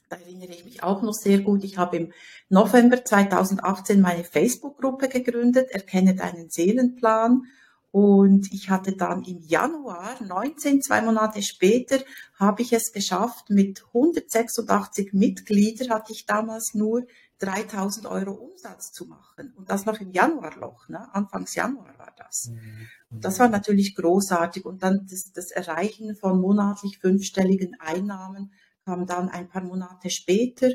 da 0.10 0.18
erinnere 0.18 0.52
ich 0.52 0.66
mich 0.66 0.84
auch 0.84 1.02
noch 1.02 1.14
sehr 1.14 1.40
gut. 1.40 1.64
Ich 1.64 1.78
habe 1.78 1.98
im 1.98 2.14
November 2.50 3.04
2018 3.06 4.02
meine 4.02 4.24
Facebook-Gruppe 4.24 5.08
gegründet, 5.08 5.70
Erkenne 5.72 6.16
deinen 6.16 6.50
Seelenplan. 6.50 7.44
Und 7.92 8.52
ich 8.52 8.70
hatte 8.70 8.94
dann 8.94 9.24
im 9.24 9.42
Januar 9.42 10.16
19, 10.24 10.82
zwei 10.82 11.02
Monate 11.02 11.42
später, 11.42 12.00
habe 12.38 12.62
ich 12.62 12.74
es 12.74 12.92
geschafft, 12.92 13.50
mit 13.50 13.84
186 13.94 15.14
Mitgliedern 15.14 15.90
hatte 15.90 16.14
ich 16.14 16.26
damals 16.28 16.76
nur 16.76 17.08
3000 17.40 18.06
Euro 18.06 18.32
Umsatz 18.32 18.92
zu 18.92 19.06
machen. 19.06 19.54
Und 19.56 19.70
das 19.70 19.86
noch 19.86 20.00
im 20.00 20.12
Januarloch, 20.12 20.90
ne? 20.90 21.14
Anfangs 21.14 21.56
Januar 21.56 21.98
war 21.98 22.14
das. 22.18 22.50
Mhm. 22.50 22.88
Und 23.12 23.26
das 23.26 23.40
war 23.40 23.48
natürlich 23.48 23.96
großartig. 23.96 24.66
Und 24.66 24.84
dann 24.84 25.08
das, 25.10 25.32
das 25.34 25.52
Erreichen 25.52 26.16
von 26.16 26.40
monatlich 26.40 27.00
fünfstelligen 27.00 27.78
Einnahmen 27.80 28.52
kam 28.86 29.06
dann 29.06 29.30
ein 29.30 29.48
paar 29.48 29.64
Monate 29.64 30.10
später. 30.10 30.70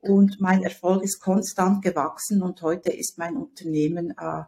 Und 0.00 0.40
mein 0.40 0.62
Erfolg 0.62 1.02
ist 1.02 1.20
konstant 1.20 1.82
gewachsen. 1.82 2.42
Und 2.42 2.60
heute 2.62 2.90
ist 2.90 3.18
mein 3.18 3.36
Unternehmen 3.36 4.10
äh, 4.10 4.42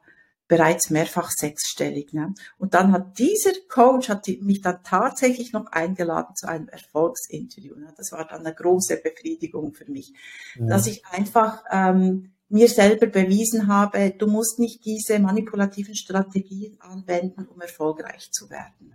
bereits 0.53 0.91
mehrfach 0.91 1.31
sechsstellig. 1.31 2.13
Ne? 2.13 2.35
Und 2.59 2.75
dann 2.75 2.93
hat 2.93 3.19
dieser 3.19 3.53
Coach 3.71 4.11
hat 4.11 4.29
mich 4.43 4.61
dann 4.61 4.81
tatsächlich 4.85 5.55
noch 5.55 5.73
eingeladen 5.73 6.37
zu 6.37 6.47
einem 6.47 6.69
Erfolgsinterview. 6.69 7.75
Ne? 7.75 7.95
Das 7.97 8.13
war 8.13 8.27
dann 8.27 8.45
eine 8.45 8.55
große 8.55 8.99
Befriedigung 8.99 9.73
für 9.73 9.91
mich, 9.91 10.13
ja. 10.57 10.67
dass 10.67 10.87
ich 10.87 11.07
einfach 11.07 11.65
ähm, 11.71 12.33
mir 12.51 12.69
selber 12.69 13.07
bewiesen 13.07 13.67
habe, 13.67 14.11
du 14.11 14.27
musst 14.27 14.59
nicht 14.59 14.85
diese 14.85 15.19
manipulativen 15.19 15.95
Strategien 15.95 16.79
anwenden, 16.83 17.47
um 17.47 17.59
erfolgreich 17.63 18.31
zu 18.31 18.51
werden. 18.51 18.95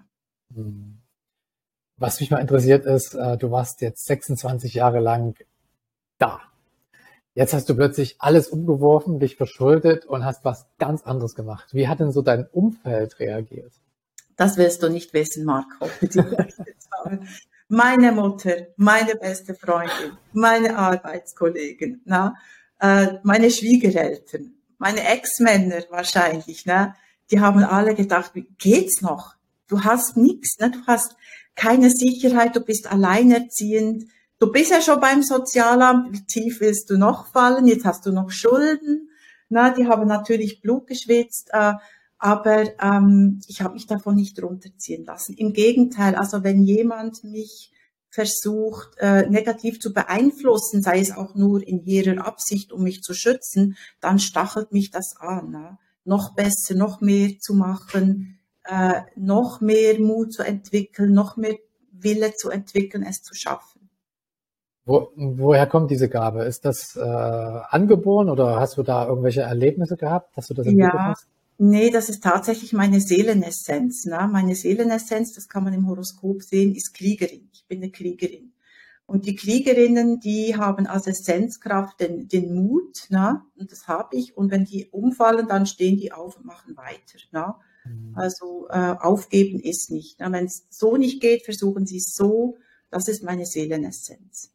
Mhm. 0.53 0.99
Was 1.95 2.19
mich 2.19 2.29
mal 2.29 2.37
interessiert 2.37 2.85
ist, 2.85 3.15
äh, 3.15 3.35
du 3.35 3.49
warst 3.49 3.81
jetzt 3.81 4.05
26 4.05 4.75
Jahre 4.75 4.99
lang 4.99 5.33
da. 6.19 6.39
Jetzt 7.37 7.53
hast 7.53 7.69
du 7.69 7.75
plötzlich 7.75 8.15
alles 8.17 8.47
umgeworfen, 8.47 9.19
dich 9.19 9.35
verschuldet 9.35 10.07
und 10.07 10.25
hast 10.25 10.43
was 10.43 10.65
ganz 10.79 11.03
anderes 11.03 11.35
gemacht. 11.35 11.67
Wie 11.71 11.87
hat 11.87 11.99
denn 11.99 12.11
so 12.11 12.23
dein 12.23 12.47
Umfeld 12.47 13.19
reagiert? 13.19 13.73
Das 14.35 14.57
wirst 14.57 14.81
du 14.81 14.89
nicht 14.89 15.13
wissen, 15.13 15.45
Marco. 15.45 15.87
meine 17.67 18.11
Mutter, 18.11 18.69
meine 18.75 19.15
beste 19.17 19.53
Freundin, 19.53 20.17
meine 20.33 20.79
Arbeitskollegen, 20.79 22.01
na, 22.05 22.33
äh, 22.79 23.19
meine 23.21 23.51
Schwiegereltern, 23.51 24.53
meine 24.79 25.07
Ex-Männer 25.07 25.83
wahrscheinlich, 25.91 26.65
ne, 26.65 26.95
die 27.29 27.39
haben 27.39 27.63
alle 27.63 27.93
gedacht, 27.93 28.31
wie 28.33 28.47
geht's 28.57 29.03
noch? 29.03 29.35
Du 29.67 29.83
hast 29.83 30.17
nichts, 30.17 30.57
ne? 30.57 30.71
du 30.71 30.79
hast 30.87 31.15
keine 31.53 31.91
Sicherheit, 31.91 32.55
du 32.55 32.61
bist 32.61 32.91
alleinerziehend, 32.91 34.05
du 34.39 34.51
bist 34.51 34.71
ja 34.71 34.81
schon 34.81 34.99
beim 34.99 35.23
Sozialamt, 35.23 36.13
wie 36.13 36.25
tief 36.25 36.61
willst 36.61 36.89
du 36.89 36.97
noch 36.97 37.31
fallen? 37.31 37.67
Jetzt 37.67 37.85
hast 37.85 38.05
du 38.05 38.11
noch 38.11 38.29
Schulden. 38.29 39.09
Na, 39.49 39.69
die 39.69 39.87
haben 39.87 40.07
natürlich 40.07 40.61
Blut 40.61 40.87
geschwitzt, 40.87 41.49
äh, 41.53 41.73
aber 42.17 42.63
ähm, 42.81 43.39
ich 43.47 43.61
habe 43.61 43.75
mich 43.75 43.87
davon 43.87 44.15
nicht 44.15 44.41
runterziehen 44.41 45.05
lassen. 45.05 45.35
Im 45.37 45.53
Gegenteil, 45.53 46.15
also 46.15 46.43
wenn 46.43 46.63
jemand 46.63 47.23
mich 47.23 47.71
versucht, 48.09 48.97
äh, 48.97 49.29
negativ 49.29 49.79
zu 49.79 49.93
beeinflussen, 49.93 50.81
sei 50.81 50.99
es 50.99 51.11
auch 51.11 51.35
nur 51.35 51.65
in 51.65 51.85
ihrer 51.85 52.25
Absicht, 52.25 52.71
um 52.73 52.83
mich 52.83 53.01
zu 53.01 53.13
schützen, 53.13 53.77
dann 54.01 54.19
stachelt 54.19 54.71
mich 54.71 54.91
das 54.91 55.15
an. 55.17 55.51
Ne? 55.51 55.77
Noch 56.03 56.33
besser, 56.33 56.75
noch 56.75 56.99
mehr 56.99 57.37
zu 57.39 57.53
machen, 57.53 58.39
äh, 58.63 59.01
noch 59.15 59.61
mehr 59.61 59.99
Mut 59.99 60.33
zu 60.33 60.43
entwickeln, 60.43 61.13
noch 61.13 61.37
mehr 61.37 61.57
Wille 61.91 62.33
zu 62.33 62.49
entwickeln, 62.49 63.03
es 63.03 63.21
zu 63.21 63.33
schaffen. 63.35 63.76
Wo, 64.87 65.11
woher 65.17 65.67
kommt 65.67 65.91
diese 65.91 66.07
Gabe? 66.07 66.45
Ist 66.45 66.63
das 66.63 66.95
äh, 66.95 67.01
angeboren 67.01 68.29
oder 68.29 68.57
hast 68.57 68.77
du 68.77 68.83
da 68.83 69.05
irgendwelche 69.05 69.41
Erlebnisse 69.41 69.97
gehabt, 69.97 70.37
dass 70.37 70.47
du 70.47 70.53
das 70.53 70.65
entwickelt 70.65 70.93
ja, 70.93 71.09
hast? 71.09 71.27
Nee, 71.57 71.89
das 71.89 72.07
ist 72.07 72.23
tatsächlich 72.23 72.71
meine 72.71 73.01
Seelenessenz. 73.01 74.05
Ne? 74.05 74.29
Meine 74.31 74.55
Seelenessenz, 74.55 75.33
das 75.33 75.49
kann 75.49 75.65
man 75.65 75.73
im 75.73 75.89
Horoskop 75.89 76.41
sehen, 76.41 76.73
ist 76.73 76.93
Kriegerin. 76.93 77.49
Ich 77.51 77.65
bin 77.67 77.79
eine 77.79 77.91
Kriegerin. 77.91 78.53
Und 79.05 79.25
die 79.25 79.35
Kriegerinnen, 79.35 80.21
die 80.21 80.55
haben 80.55 80.87
als 80.87 81.07
Essenzkraft 81.07 81.99
den, 81.99 82.29
den 82.29 82.55
Mut, 82.55 83.07
ne? 83.09 83.41
und 83.57 83.73
das 83.73 83.89
habe 83.89 84.15
ich. 84.15 84.37
Und 84.37 84.51
wenn 84.51 84.63
die 84.63 84.87
umfallen, 84.91 85.49
dann 85.49 85.65
stehen 85.65 85.97
die 85.97 86.13
auf 86.13 86.37
und 86.37 86.45
machen 86.45 86.77
weiter. 86.77 87.19
Ne? 87.33 87.55
Mhm. 87.83 88.15
Also 88.15 88.67
äh, 88.69 88.95
aufgeben 88.97 89.59
ist 89.59 89.91
nicht. 89.91 90.19
Wenn 90.19 90.45
es 90.45 90.65
so 90.69 90.95
nicht 90.95 91.21
geht, 91.21 91.43
versuchen 91.43 91.85
sie 91.85 91.97
es 91.97 92.15
so. 92.15 92.55
Das 92.89 93.09
ist 93.09 93.21
meine 93.21 93.45
Seelenessenz. 93.45 94.53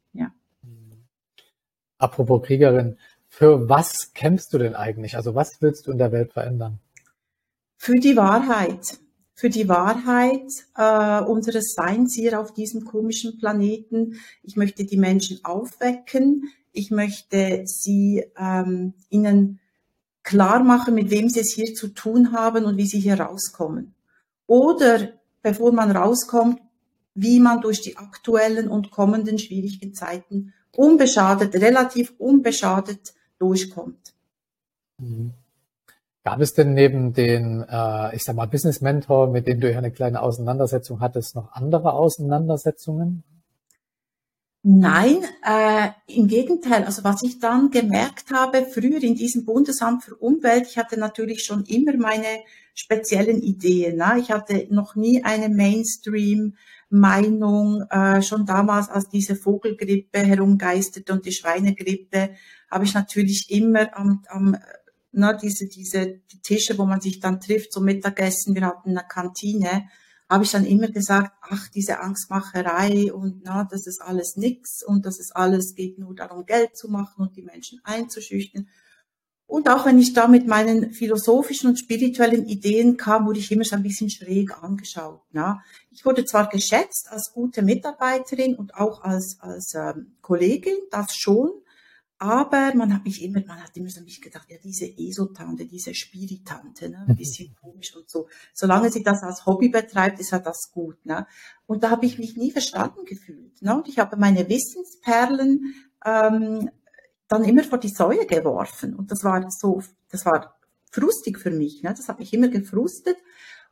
Apropos 2.02 2.42
Kriegerin, 2.42 2.96
für 3.28 3.68
was 3.68 4.12
kämpfst 4.12 4.52
du 4.52 4.58
denn 4.58 4.74
eigentlich? 4.74 5.16
Also 5.16 5.36
was 5.36 5.62
willst 5.62 5.86
du 5.86 5.92
in 5.92 5.98
der 5.98 6.10
Welt 6.10 6.32
verändern? 6.32 6.80
Für 7.76 7.94
die 7.94 8.16
Wahrheit. 8.16 8.98
Für 9.34 9.50
die 9.50 9.68
Wahrheit 9.68 10.50
äh, 10.76 11.22
unseres 11.22 11.74
Seins 11.74 12.16
hier 12.16 12.40
auf 12.40 12.52
diesem 12.52 12.84
komischen 12.84 13.38
Planeten. 13.38 14.18
Ich 14.42 14.56
möchte 14.56 14.84
die 14.84 14.96
Menschen 14.96 15.44
aufwecken. 15.44 16.50
Ich 16.72 16.90
möchte 16.90 17.62
sie 17.66 18.24
ähm, 18.36 18.94
ihnen 19.08 19.60
klar 20.24 20.64
machen, 20.64 20.94
mit 20.94 21.10
wem 21.10 21.28
sie 21.28 21.40
es 21.40 21.54
hier 21.54 21.72
zu 21.72 21.88
tun 21.88 22.32
haben 22.32 22.64
und 22.64 22.78
wie 22.78 22.86
sie 22.86 22.98
hier 22.98 23.20
rauskommen. 23.20 23.94
Oder 24.48 25.12
bevor 25.40 25.72
man 25.72 25.92
rauskommt, 25.92 26.60
wie 27.14 27.38
man 27.38 27.60
durch 27.60 27.80
die 27.80 27.96
aktuellen 27.96 28.68
und 28.68 28.90
kommenden 28.90 29.38
schwierigen 29.38 29.94
Zeiten 29.94 30.52
unbeschadet, 30.76 31.54
relativ 31.54 32.14
unbeschadet 32.18 33.14
durchkommt. 33.38 34.14
Mhm. 34.98 35.32
Gab 36.24 36.40
es 36.40 36.54
denn 36.54 36.74
neben 36.74 37.12
den, 37.14 37.64
äh, 37.68 38.14
ich 38.14 38.22
sag 38.22 38.36
mal, 38.36 38.46
Business 38.46 38.80
Mentor, 38.80 39.28
mit 39.28 39.48
dem 39.48 39.60
du 39.60 39.70
ja 39.70 39.78
eine 39.78 39.90
kleine 39.90 40.22
Auseinandersetzung 40.22 41.00
hattest, 41.00 41.34
noch 41.34 41.52
andere 41.52 41.92
Auseinandersetzungen? 41.94 43.24
Nein, 44.64 45.24
äh, 45.44 45.88
im 46.06 46.28
Gegenteil. 46.28 46.84
Also 46.84 47.02
was 47.02 47.24
ich 47.24 47.40
dann 47.40 47.72
gemerkt 47.72 48.30
habe, 48.32 48.64
früher 48.64 49.02
in 49.02 49.16
diesem 49.16 49.44
Bundesamt 49.44 50.04
für 50.04 50.14
Umwelt, 50.14 50.68
ich 50.68 50.78
hatte 50.78 51.00
natürlich 51.00 51.42
schon 51.42 51.64
immer 51.64 51.96
meine 51.96 52.44
speziellen 52.72 53.42
Ideen. 53.42 53.96
Ne? 53.96 54.18
Ich 54.20 54.30
hatte 54.30 54.68
noch 54.70 54.94
nie 54.94 55.24
eine 55.24 55.48
Mainstream-Meinung. 56.92 57.82
Äh, 57.90 58.22
schon 58.22 58.46
damals, 58.46 58.88
als 58.88 59.08
diese 59.08 59.34
Vogelgrippe 59.34 60.20
herumgeisterte 60.20 61.12
und 61.12 61.24
die 61.26 61.32
Schweinegrippe, 61.32 62.30
habe 62.70 62.84
ich 62.84 62.94
natürlich 62.94 63.50
immer 63.50 63.96
am, 63.96 64.22
am 64.28 64.56
na, 65.10 65.32
diese, 65.34 65.66
diese 65.66 66.20
die 66.30 66.40
Tische, 66.40 66.78
wo 66.78 66.84
man 66.84 67.00
sich 67.00 67.20
dann 67.20 67.40
trifft 67.40 67.72
zum 67.72 67.84
Mittagessen, 67.84 68.54
wir 68.54 68.66
hatten 68.66 68.90
eine 68.90 69.06
Kantine, 69.06 69.88
habe 70.28 70.44
ich 70.44 70.50
dann 70.50 70.64
immer 70.64 70.88
gesagt, 70.88 71.32
ach, 71.42 71.68
diese 71.68 72.00
Angstmacherei 72.00 73.12
und 73.12 73.42
na, 73.44 73.64
das 73.64 73.86
ist 73.86 74.00
alles 74.00 74.36
nix 74.36 74.82
und 74.82 75.04
das 75.04 75.18
ist 75.18 75.36
alles 75.36 75.74
geht 75.74 75.98
nur 75.98 76.14
darum, 76.14 76.46
Geld 76.46 76.76
zu 76.76 76.88
machen 76.88 77.22
und 77.26 77.36
die 77.36 77.42
Menschen 77.42 77.80
einzuschüchtern. 77.84 78.68
Und 79.52 79.68
auch 79.68 79.84
wenn 79.84 79.98
ich 79.98 80.14
da 80.14 80.28
mit 80.28 80.46
meinen 80.46 80.94
philosophischen 80.94 81.68
und 81.68 81.78
spirituellen 81.78 82.48
Ideen 82.48 82.96
kam, 82.96 83.26
wurde 83.26 83.38
ich 83.38 83.52
immer 83.52 83.64
so 83.64 83.76
ein 83.76 83.82
bisschen 83.82 84.08
schräg 84.08 84.50
angeschaut. 84.62 85.20
Na. 85.30 85.62
Ich 85.90 86.06
wurde 86.06 86.24
zwar 86.24 86.48
geschätzt 86.48 87.08
als 87.10 87.32
gute 87.34 87.60
Mitarbeiterin 87.60 88.54
und 88.54 88.74
auch 88.74 89.02
als, 89.02 89.36
als 89.40 89.74
ähm, 89.74 90.16
Kollegin, 90.22 90.78
das 90.90 91.14
schon, 91.14 91.50
aber 92.16 92.72
man 92.74 92.94
hat 92.94 93.04
mich 93.04 93.22
immer, 93.22 93.42
man 93.46 93.62
hat 93.62 93.76
immer 93.76 93.90
so 93.90 94.00
mich 94.00 94.22
gedacht, 94.22 94.46
ja, 94.48 94.56
diese 94.64 94.86
Esotante, 94.86 95.66
diese 95.66 95.92
Spiritante, 95.92 96.88
ne, 96.88 97.04
ein 97.06 97.16
bisschen 97.16 97.54
komisch 97.60 97.94
und 97.94 98.08
so. 98.08 98.28
Solange 98.54 98.90
sie 98.90 99.02
das 99.02 99.22
als 99.22 99.44
Hobby 99.44 99.68
betreibt, 99.68 100.18
ist 100.18 100.30
ja 100.30 100.38
das 100.38 100.70
gut, 100.72 101.04
ne. 101.04 101.26
Und 101.66 101.84
da 101.84 101.90
habe 101.90 102.06
ich 102.06 102.18
mich 102.18 102.38
nie 102.38 102.52
verstanden 102.52 103.04
gefühlt, 103.04 103.60
ne. 103.60 103.76
Und 103.76 103.86
ich 103.86 103.98
habe 103.98 104.16
meine 104.16 104.48
Wissensperlen 104.48 105.74
ähm, 106.06 106.70
dann 107.32 107.44
immer 107.44 107.64
vor 107.64 107.78
die 107.78 107.88
Säue 107.88 108.26
geworfen. 108.26 108.94
Und 108.94 109.10
das 109.10 109.24
war 109.24 109.50
so, 109.50 109.82
das 110.10 110.26
war 110.26 110.58
frustig 110.90 111.38
für 111.38 111.50
mich, 111.50 111.82
ne. 111.82 111.94
Das 111.96 112.08
hat 112.08 112.18
mich 112.18 112.32
immer 112.32 112.48
gefrustet. 112.48 113.16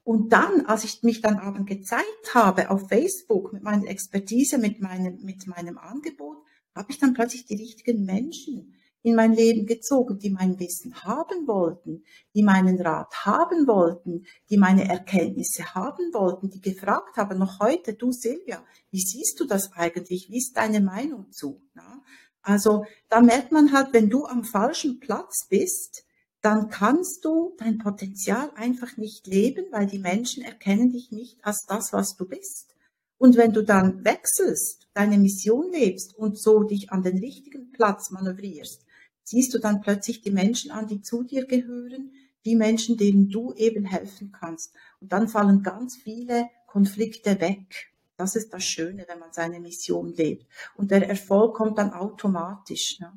Und 0.02 0.32
dann, 0.32 0.64
als 0.66 0.84
ich 0.84 1.02
mich 1.02 1.20
dann 1.20 1.38
aber 1.38 1.62
gezeigt 1.64 2.34
habe 2.34 2.70
auf 2.70 2.88
Facebook 2.88 3.52
mit 3.52 3.62
meiner 3.62 3.86
Expertise, 3.86 4.56
mit 4.56 4.80
meinem, 4.80 5.18
mit 5.22 5.46
meinem 5.46 5.76
Angebot, 5.76 6.38
habe 6.74 6.90
ich 6.90 6.98
dann 6.98 7.12
plötzlich 7.12 7.44
die 7.44 7.56
richtigen 7.56 8.04
Menschen 8.04 8.74
in 9.02 9.14
mein 9.14 9.32
Leben 9.32 9.66
gezogen, 9.66 10.18
die 10.18 10.30
mein 10.30 10.58
Wissen 10.58 10.94
haben 11.04 11.46
wollten, 11.46 12.04
die 12.34 12.42
meinen 12.42 12.80
Rat 12.80 13.24
haben 13.24 13.66
wollten, 13.66 14.24
die 14.50 14.58
meine 14.58 14.88
Erkenntnisse 14.88 15.74
haben 15.74 16.12
wollten, 16.12 16.50
die 16.50 16.60
gefragt 16.60 17.16
haben, 17.16 17.38
noch 17.38 17.60
heute, 17.60 17.94
du 17.94 18.12
Silvia, 18.12 18.64
wie 18.90 19.00
siehst 19.00 19.40
du 19.40 19.46
das 19.46 19.72
eigentlich? 19.72 20.28
Wie 20.30 20.38
ist 20.38 20.56
deine 20.56 20.80
Meinung 20.80 21.30
zu? 21.30 21.62
Ja? 21.74 22.02
Also 22.42 22.84
da 23.08 23.20
merkt 23.20 23.52
man 23.52 23.72
halt, 23.72 23.92
wenn 23.92 24.08
du 24.08 24.26
am 24.26 24.44
falschen 24.44 25.00
Platz 25.00 25.46
bist, 25.48 26.04
dann 26.42 26.70
kannst 26.70 27.24
du 27.24 27.54
dein 27.58 27.78
Potenzial 27.78 28.50
einfach 28.54 28.96
nicht 28.96 29.26
leben, 29.26 29.66
weil 29.70 29.86
die 29.86 29.98
Menschen 29.98 30.42
erkennen 30.42 30.90
dich 30.90 31.10
nicht 31.10 31.44
als 31.44 31.66
das, 31.66 31.92
was 31.92 32.16
du 32.16 32.26
bist. 32.26 32.74
Und 33.18 33.36
wenn 33.36 33.52
du 33.52 33.62
dann 33.62 34.02
wechselst, 34.04 34.88
deine 34.94 35.18
Mission 35.18 35.70
lebst 35.70 36.16
und 36.16 36.38
so 36.38 36.62
dich 36.62 36.90
an 36.90 37.02
den 37.02 37.18
richtigen 37.18 37.70
Platz 37.72 38.10
manövrierst, 38.10 38.86
siehst 39.24 39.52
du 39.52 39.58
dann 39.58 39.82
plötzlich 39.82 40.22
die 40.22 40.30
Menschen 40.30 40.70
an, 40.70 40.86
die 40.86 41.02
zu 41.02 41.22
dir 41.22 41.46
gehören, 41.46 42.12
die 42.46 42.56
Menschen, 42.56 42.96
denen 42.96 43.28
du 43.28 43.52
eben 43.52 43.84
helfen 43.84 44.32
kannst. 44.32 44.72
Und 45.00 45.12
dann 45.12 45.28
fallen 45.28 45.62
ganz 45.62 45.96
viele 45.96 46.48
Konflikte 46.66 47.38
weg. 47.42 47.89
Das 48.20 48.36
ist 48.36 48.52
das 48.52 48.64
Schöne, 48.64 49.06
wenn 49.08 49.18
man 49.18 49.32
seine 49.32 49.60
Mission 49.60 50.12
lebt. 50.12 50.46
Und 50.76 50.90
der 50.90 51.08
Erfolg 51.08 51.54
kommt 51.56 51.78
dann 51.78 51.94
automatisch. 51.94 53.00
Ne? 53.00 53.10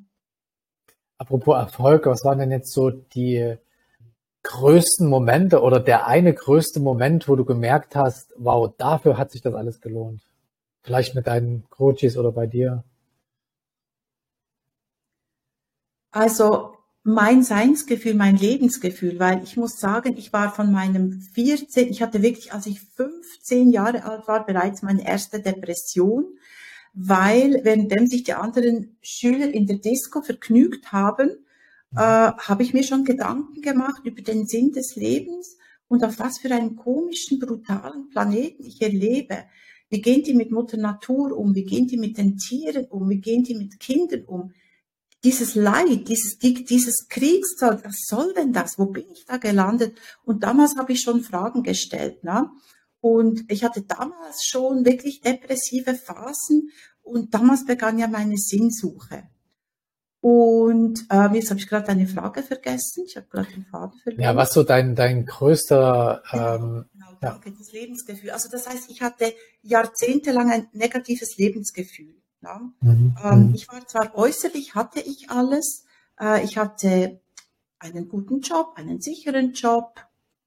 Apropos 1.18 1.58
Erfolg, 1.58 2.06
was 2.06 2.24
waren 2.24 2.40
denn 2.40 2.52
jetzt 2.52 2.72
so 2.72 2.90
die 2.90 3.58
größten 4.44 5.06
Momente 5.10 5.62
oder 5.62 5.82
der 5.82 6.08
eine 6.08 6.34
größte 6.34 6.80
Moment, 6.80 7.28
wo 7.28 7.36
du 7.36 7.44
gemerkt 7.44 7.98
hast, 7.98 8.34
wow, 8.38 8.74
dafür 8.78 9.18
hat 9.18 9.32
sich 9.32 9.42
das 9.42 9.54
alles 9.56 9.82
gelohnt? 9.82 10.22
Vielleicht 10.84 11.16
mit 11.16 11.28
deinen 11.28 11.70
Coaches 11.70 12.16
oder 12.16 12.32
bei 12.32 12.48
dir? 12.48 12.86
Also 16.12 16.78
mein 17.04 17.44
Seinsgefühl, 17.44 18.14
mein 18.14 18.38
Lebensgefühl, 18.38 19.20
weil 19.20 19.44
ich 19.44 19.58
muss 19.58 19.80
sagen, 19.80 20.16
ich 20.18 20.32
war 20.32 20.54
von 20.54 20.72
meinem 20.72 21.20
14, 21.34 21.90
ich 21.90 22.02
hatte 22.02 22.22
wirklich, 22.22 22.54
als 22.54 22.66
ich 22.66 22.80
15 22.80 23.72
Jahre 23.72 24.06
alt 24.06 24.28
war, 24.28 24.46
bereits 24.46 24.82
meine 24.82 25.06
erste 25.06 25.42
Depression, 25.42 26.26
weil 26.94 27.64
währenddem 27.66 28.08
sich 28.08 28.24
die 28.24 28.34
anderen 28.34 28.98
Schüler 29.02 29.54
in 29.54 29.68
der 29.68 29.80
Disco 29.80 30.22
vergnügt 30.22 30.94
haben, 30.94 31.32
äh, 31.96 31.98
habe 31.98 32.64
ich 32.64 32.74
mir 32.74 32.84
schon 32.84 33.04
Gedanken 33.04 33.62
gemacht 33.62 34.04
über 34.06 34.22
den 34.22 34.48
Sinn 34.48 34.72
des 34.72 34.96
Lebens 34.96 35.58
und 35.90 36.06
auf 36.06 36.20
was 36.20 36.40
für 36.40 36.52
einen 36.52 36.78
komischen, 36.78 37.40
brutalen 37.40 38.10
Planeten 38.10 38.64
ich 38.64 38.82
erlebe. 38.82 39.44
Wie 39.90 40.02
gehen 40.02 40.24
die 40.24 40.34
mit 40.34 40.52
Mutter 40.52 40.78
Natur 40.78 41.38
um? 41.38 41.54
Wie 41.54 41.66
gehen 41.66 41.88
die 41.88 41.98
mit 41.98 42.18
den 42.18 42.38
Tieren 42.38 42.86
um? 42.86 43.10
Wie 43.10 43.20
gehen 43.20 43.44
die 43.44 43.56
mit 43.56 43.80
Kindern 43.80 44.24
um? 44.26 44.54
Dieses 45.24 45.56
Leid, 45.56 46.08
dieses, 46.10 46.38
dieses 46.40 47.08
Kriegszeug, 47.08 47.84
was 47.86 48.06
soll 48.06 48.34
denn 48.34 48.52
das? 48.52 48.78
Wo 48.78 48.88
bin 48.88 49.06
ich 49.12 49.26
da 49.26 49.38
gelandet? 49.38 49.98
Und 50.26 50.44
damals 50.44 50.76
habe 50.78 50.92
ich 50.92 51.02
schon 51.02 51.22
Fragen 51.22 51.64
gestellt. 51.64 52.24
Ne? 52.24 52.50
Und 53.00 53.44
ich 53.50 53.64
hatte 53.64 53.84
damals 53.84 54.44
schon 54.46 54.86
wirklich 54.86 55.22
depressive 55.22 55.96
Phasen 55.96 56.70
und 57.02 57.34
damals 57.34 57.66
begann 57.66 58.00
ja 58.00 58.08
meine 58.08 58.38
Sinnsuche. 58.38 59.24
Und 60.24 61.06
ähm, 61.10 61.34
jetzt 61.34 61.50
habe 61.50 61.60
ich 61.60 61.68
gerade 61.68 61.90
eine 61.90 62.08
Frage 62.08 62.44
vergessen. 62.44 63.04
Ich 63.06 63.18
habe 63.18 63.28
gerade 63.30 63.52
den 63.52 63.66
Faden 63.66 64.00
vergessen. 64.00 64.24
Ja, 64.24 64.34
was 64.38 64.54
so 64.54 64.64
dein, 64.64 64.96
dein 64.96 65.26
größter... 65.26 66.24
Ähm, 66.32 66.86
genau, 66.94 67.18
danke, 67.20 67.50
ja. 67.50 67.56
das 67.60 67.74
Lebensgefühl. 67.74 68.32
Also 68.32 68.48
das 68.50 68.66
heißt, 68.66 68.90
ich 68.90 69.02
hatte 69.02 69.34
jahrzehntelang 69.64 70.50
ein 70.50 70.68
negatives 70.72 71.36
Lebensgefühl. 71.36 72.23
Ja? 72.44 72.62
Mhm. 72.82 73.16
Ähm, 73.24 73.48
mhm. 73.48 73.56
ich 73.56 73.68
war 73.70 73.86
zwar 73.88 74.16
äußerlich, 74.16 74.76
hatte 74.76 75.00
ich 75.00 75.30
alles. 75.30 75.86
Äh, 76.20 76.44
ich 76.44 76.58
hatte 76.58 77.20
einen 77.80 78.08
guten 78.08 78.42
Job, 78.42 78.74
einen 78.76 79.02
sicheren 79.02 79.54
Job. 79.54 80.00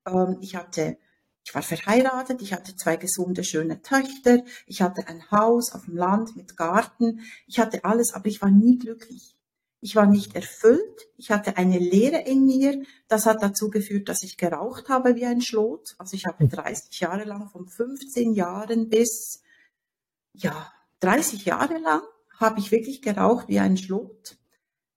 Ähm, 0.07 0.39
ich 0.41 0.55
hatte 0.57 0.99
ich 1.47 1.55
war 1.55 1.63
verheiratet, 1.63 2.43
ich 2.43 2.53
hatte 2.53 2.75
zwei 2.75 2.97
gesunde, 2.97 3.45
schöne 3.45 3.81
Töchter, 3.81 4.43
ich 4.67 4.83
hatte 4.83 5.07
ein 5.07 5.31
Haus 5.31 5.73
auf 5.73 5.85
dem 5.85 5.97
Land 5.97 6.35
mit 6.35 6.57
Garten, 6.57 7.21
ich 7.47 7.61
hatte 7.61 7.85
alles, 7.85 8.15
aber 8.15 8.27
ich 8.27 8.43
war 8.43 8.51
nie 8.51 8.79
glücklich. 8.79 9.37
Ich 9.81 9.95
war 9.95 10.07
nicht 10.07 10.35
erfüllt, 10.35 11.07
ich 11.17 11.31
hatte 11.31 11.57
eine 11.57 11.79
Leere 11.79 12.23
in 12.23 12.47
mir, 12.47 12.83
das 13.07 13.27
hat 13.27 13.45
dazu 13.45 13.71
geführt, 13.71 14.09
dass 14.09 14.25
ich 14.25 14.39
geraucht 14.39 14.89
habe 14.89 15.15
wie 15.15 15.25
ein 15.25 15.41
Schlot. 15.41 15.95
Also 15.99 16.17
ich 16.17 16.27
habe 16.27 16.49
30 16.49 16.99
hm. 16.99 17.09
Jahre 17.09 17.25
lang, 17.25 17.49
von 17.49 17.69
15 17.69 18.33
Jahren 18.33 18.89
bis, 18.89 19.43
ja, 20.33 20.73
30 21.01 21.45
Jahre 21.45 21.79
lang 21.79 22.03
habe 22.39 22.59
ich 22.61 22.71
wirklich 22.71 23.03
geraucht 23.03 23.49
wie 23.49 23.59
ein 23.59 23.77
Schlot. 23.77 24.37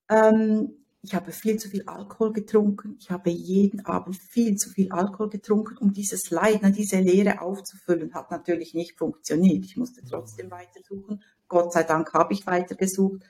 Ähm, 0.08 0.80
ich 1.02 1.14
habe 1.14 1.32
viel 1.32 1.56
zu 1.58 1.70
viel 1.70 1.84
Alkohol 1.86 2.32
getrunken. 2.32 2.96
Ich 2.98 3.10
habe 3.10 3.30
jeden 3.30 3.86
Abend 3.86 4.16
viel 4.16 4.56
zu 4.56 4.68
viel 4.68 4.92
Alkohol 4.92 5.30
getrunken, 5.30 5.78
um 5.78 5.92
dieses 5.92 6.30
Leid, 6.30 6.60
diese 6.76 7.00
Leere 7.00 7.40
aufzufüllen. 7.40 8.12
Hat 8.12 8.30
natürlich 8.30 8.74
nicht 8.74 8.98
funktioniert. 8.98 9.64
Ich 9.64 9.76
musste 9.76 10.04
trotzdem 10.04 10.50
weitersuchen. 10.50 11.22
Gott 11.48 11.72
sei 11.72 11.84
Dank 11.84 12.12
habe 12.12 12.34
ich 12.34 12.46
weitergesucht. 12.46 13.22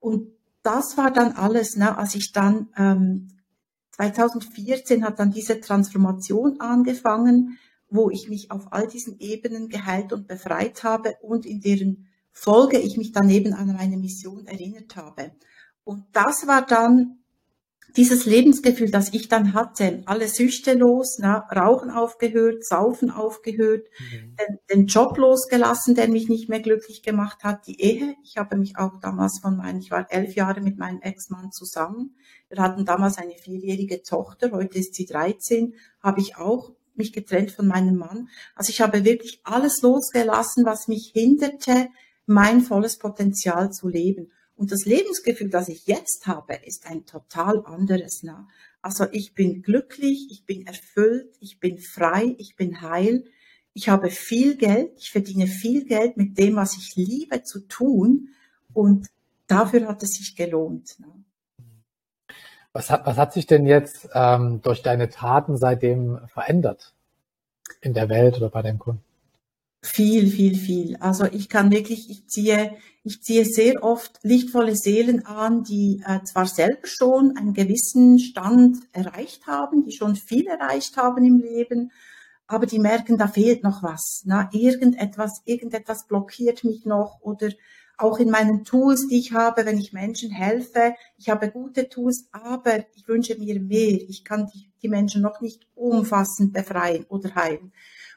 Und 0.00 0.32
das 0.62 0.96
war 0.96 1.12
dann 1.12 1.32
alles, 1.32 1.76
ne, 1.76 1.98
als 1.98 2.14
ich 2.14 2.32
dann 2.32 2.68
ähm, 2.76 3.28
2014 3.92 5.04
hat 5.04 5.18
dann 5.18 5.30
diese 5.30 5.60
Transformation 5.60 6.58
angefangen, 6.60 7.58
wo 7.88 8.10
ich 8.10 8.28
mich 8.28 8.50
auf 8.50 8.72
all 8.72 8.86
diesen 8.86 9.18
Ebenen 9.20 9.68
geheilt 9.68 10.12
und 10.12 10.26
befreit 10.26 10.82
habe 10.82 11.16
und 11.22 11.46
in 11.46 11.60
deren 11.60 12.08
Folge 12.32 12.78
ich 12.78 12.96
mich 12.96 13.12
dann 13.12 13.30
eben 13.30 13.52
an 13.52 13.72
meine 13.72 13.96
Mission 13.96 14.46
erinnert 14.46 14.96
habe. 14.96 15.32
Und 15.84 16.04
das 16.12 16.46
war 16.46 16.66
dann 16.66 17.18
dieses 17.96 18.26
Lebensgefühl, 18.26 18.90
das 18.90 19.12
ich 19.12 19.28
dann 19.28 19.54
hatte, 19.54 20.02
alle 20.06 20.26
Süchte 20.26 20.74
los, 20.74 21.18
na, 21.20 21.46
Rauchen 21.54 21.90
aufgehört, 21.90 22.64
Saufen 22.64 23.10
aufgehört, 23.10 23.86
mhm. 24.00 24.36
den, 24.36 24.58
den, 24.70 24.86
Job 24.86 25.16
losgelassen, 25.16 25.94
der 25.94 26.08
mich 26.08 26.28
nicht 26.28 26.48
mehr 26.48 26.60
glücklich 26.60 27.02
gemacht 27.02 27.44
hat, 27.44 27.66
die 27.68 27.80
Ehe. 27.80 28.16
Ich 28.24 28.36
habe 28.36 28.56
mich 28.56 28.76
auch 28.76 28.98
damals 29.00 29.38
von 29.40 29.56
meinem, 29.56 29.78
ich 29.78 29.92
war 29.92 30.10
elf 30.10 30.34
Jahre 30.34 30.60
mit 30.60 30.76
meinem 30.76 31.00
Ex-Mann 31.02 31.52
zusammen. 31.52 32.16
Wir 32.48 32.58
hatten 32.58 32.84
damals 32.84 33.18
eine 33.18 33.34
vierjährige 33.34 34.02
Tochter, 34.02 34.50
heute 34.50 34.78
ist 34.78 34.94
sie 34.94 35.06
13, 35.06 35.74
habe 36.02 36.20
ich 36.20 36.36
auch 36.36 36.73
mich 36.96 37.12
getrennt 37.12 37.50
von 37.50 37.66
meinem 37.66 37.96
Mann. 37.96 38.28
Also 38.54 38.70
ich 38.70 38.80
habe 38.80 39.04
wirklich 39.04 39.40
alles 39.44 39.82
losgelassen, 39.82 40.64
was 40.64 40.88
mich 40.88 41.10
hinderte, 41.12 41.88
mein 42.26 42.60
volles 42.60 42.98
Potenzial 42.98 43.72
zu 43.72 43.88
leben. 43.88 44.30
Und 44.56 44.70
das 44.70 44.84
Lebensgefühl, 44.84 45.50
das 45.50 45.68
ich 45.68 45.86
jetzt 45.86 46.26
habe, 46.26 46.54
ist 46.64 46.86
ein 46.86 47.06
total 47.06 47.64
anderes. 47.66 48.22
Ne? 48.22 48.46
Also 48.82 49.06
ich 49.10 49.34
bin 49.34 49.62
glücklich, 49.62 50.28
ich 50.30 50.44
bin 50.44 50.66
erfüllt, 50.66 51.34
ich 51.40 51.58
bin 51.58 51.78
frei, 51.78 52.34
ich 52.38 52.54
bin 52.56 52.80
heil. 52.80 53.24
Ich 53.72 53.88
habe 53.88 54.10
viel 54.10 54.56
Geld, 54.56 54.92
ich 54.98 55.10
verdiene 55.10 55.48
viel 55.48 55.84
Geld 55.84 56.16
mit 56.16 56.38
dem, 56.38 56.54
was 56.54 56.76
ich 56.76 56.94
liebe 56.94 57.42
zu 57.42 57.66
tun. 57.66 58.28
Und 58.72 59.08
dafür 59.48 59.88
hat 59.88 60.02
es 60.02 60.10
sich 60.10 60.36
gelohnt. 60.36 61.00
Ne? 61.00 61.24
Was 62.74 62.90
hat, 62.90 63.06
was 63.06 63.16
hat 63.16 63.32
sich 63.32 63.46
denn 63.46 63.66
jetzt 63.66 64.08
ähm, 64.14 64.60
durch 64.60 64.82
deine 64.82 65.08
Taten 65.08 65.56
seitdem 65.56 66.18
verändert 66.26 66.92
in 67.80 67.94
der 67.94 68.08
Welt 68.08 68.36
oder 68.36 68.50
bei 68.50 68.62
deinen 68.62 68.80
Kunden? 68.80 69.04
Viel, 69.80 70.28
viel, 70.28 70.56
viel. 70.56 70.96
Also 70.96 71.24
ich 71.26 71.48
kann 71.48 71.70
wirklich, 71.70 72.10
ich 72.10 72.26
ziehe, 72.26 72.76
ich 73.04 73.22
ziehe 73.22 73.44
sehr 73.44 73.84
oft 73.84 74.18
lichtvolle 74.22 74.74
Seelen 74.74 75.24
an, 75.24 75.62
die 75.62 76.02
äh, 76.04 76.24
zwar 76.24 76.46
selber 76.46 76.86
schon 76.86 77.36
einen 77.36 77.54
gewissen 77.54 78.18
Stand 78.18 78.78
erreicht 78.92 79.46
haben, 79.46 79.84
die 79.84 79.92
schon 79.92 80.16
viel 80.16 80.46
erreicht 80.48 80.96
haben 80.96 81.24
im 81.24 81.38
Leben, 81.38 81.92
aber 82.48 82.66
die 82.66 82.80
merken, 82.80 83.18
da 83.18 83.28
fehlt 83.28 83.62
noch 83.62 83.84
was. 83.84 84.22
Na, 84.24 84.48
irgendetwas, 84.52 85.42
irgendetwas 85.44 86.08
blockiert 86.08 86.64
mich 86.64 86.84
noch 86.84 87.20
oder 87.20 87.50
auch 87.96 88.18
in 88.18 88.30
meinen 88.30 88.64
Tools, 88.64 89.06
die 89.08 89.18
ich 89.18 89.32
habe, 89.32 89.64
wenn 89.66 89.78
ich 89.78 89.92
Menschen 89.92 90.30
helfe. 90.30 90.94
Ich 91.16 91.28
habe 91.28 91.50
gute 91.50 91.88
Tools, 91.88 92.28
aber 92.32 92.84
ich 92.94 93.06
wünsche 93.06 93.38
mir 93.38 93.60
mehr. 93.60 94.00
Ich 94.08 94.24
kann 94.24 94.50
die, 94.52 94.70
die 94.82 94.88
Menschen 94.88 95.22
noch 95.22 95.40
nicht 95.40 95.66
umfassend 95.74 96.52
befreien 96.52 97.04
oder 97.08 97.34
heilen. 97.34 97.72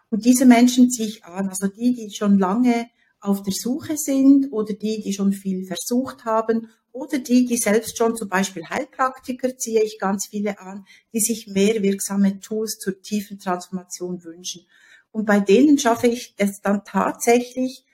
Und 0.09 0.25
diese 0.25 0.45
Menschen 0.45 0.89
ziehe 0.89 1.07
ich 1.07 1.25
an, 1.25 1.49
also 1.49 1.67
die, 1.67 1.93
die 1.93 2.11
schon 2.11 2.39
lange 2.39 2.89
auf 3.19 3.43
der 3.43 3.53
Suche 3.53 3.97
sind 3.97 4.51
oder 4.51 4.73
die, 4.73 5.01
die 5.01 5.13
schon 5.13 5.33
viel 5.33 5.65
versucht 5.65 6.25
haben 6.25 6.69
oder 6.91 7.19
die, 7.19 7.45
die 7.45 7.57
selbst 7.57 7.97
schon 7.97 8.15
zum 8.15 8.29
Beispiel 8.29 8.67
Heilpraktiker 8.67 9.57
ziehe 9.57 9.83
ich 9.83 9.99
ganz 9.99 10.27
viele 10.27 10.59
an, 10.59 10.85
die 11.13 11.19
sich 11.19 11.47
mehr 11.47 11.81
wirksame 11.83 12.39
Tools 12.39 12.79
zur 12.79 13.01
tiefen 13.01 13.39
Transformation 13.39 14.23
wünschen. 14.23 14.65
Und 15.11 15.25
bei 15.25 15.39
denen 15.39 15.77
schaffe 15.77 16.07
ich 16.07 16.33
es 16.37 16.61
dann 16.61 16.83
tatsächlich, 16.85 17.85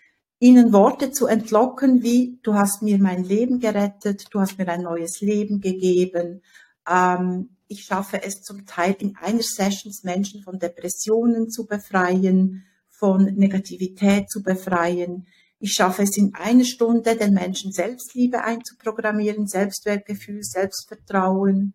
ihnen 0.44 0.74
Worte 0.74 1.12
zu 1.12 1.28
entlocken 1.28 2.04
wie, 2.04 2.38
du 2.44 2.54
hast 2.54 2.82
mir 2.82 2.98
mein 3.00 3.24
Leben 3.24 3.62
gerettet, 3.62 4.26
du 4.32 4.42
hast 4.42 4.58
mir 4.58 4.68
ein 4.68 4.82
neues 4.82 5.22
Leben 5.22 5.62
gegeben, 5.62 6.42
ähm, 6.86 7.56
ich 7.70 7.86
schaffe 7.86 8.22
es 8.22 8.42
zum 8.42 8.66
Teil 8.66 8.98
in 9.00 9.16
einer 9.16 9.42
Sessions 9.42 10.04
Menschen 10.04 10.44
von 10.44 10.60
Depressionen 10.60 11.50
zu 11.50 11.66
befreien, 11.66 12.66
von 12.90 13.24
Negativität 13.24 14.30
zu 14.30 14.44
befreien. 14.44 15.28
Ich 15.60 15.72
schaffe 15.72 16.04
es 16.04 16.18
in 16.18 16.36
einer 16.36 16.66
Stunde, 16.66 17.16
den 17.16 17.34
Menschen 17.34 17.72
Selbstliebe 17.72 18.44
einzuprogrammieren, 18.44 19.48
Selbstwertgefühl, 19.48 20.44
Selbstvertrauen. 20.44 21.74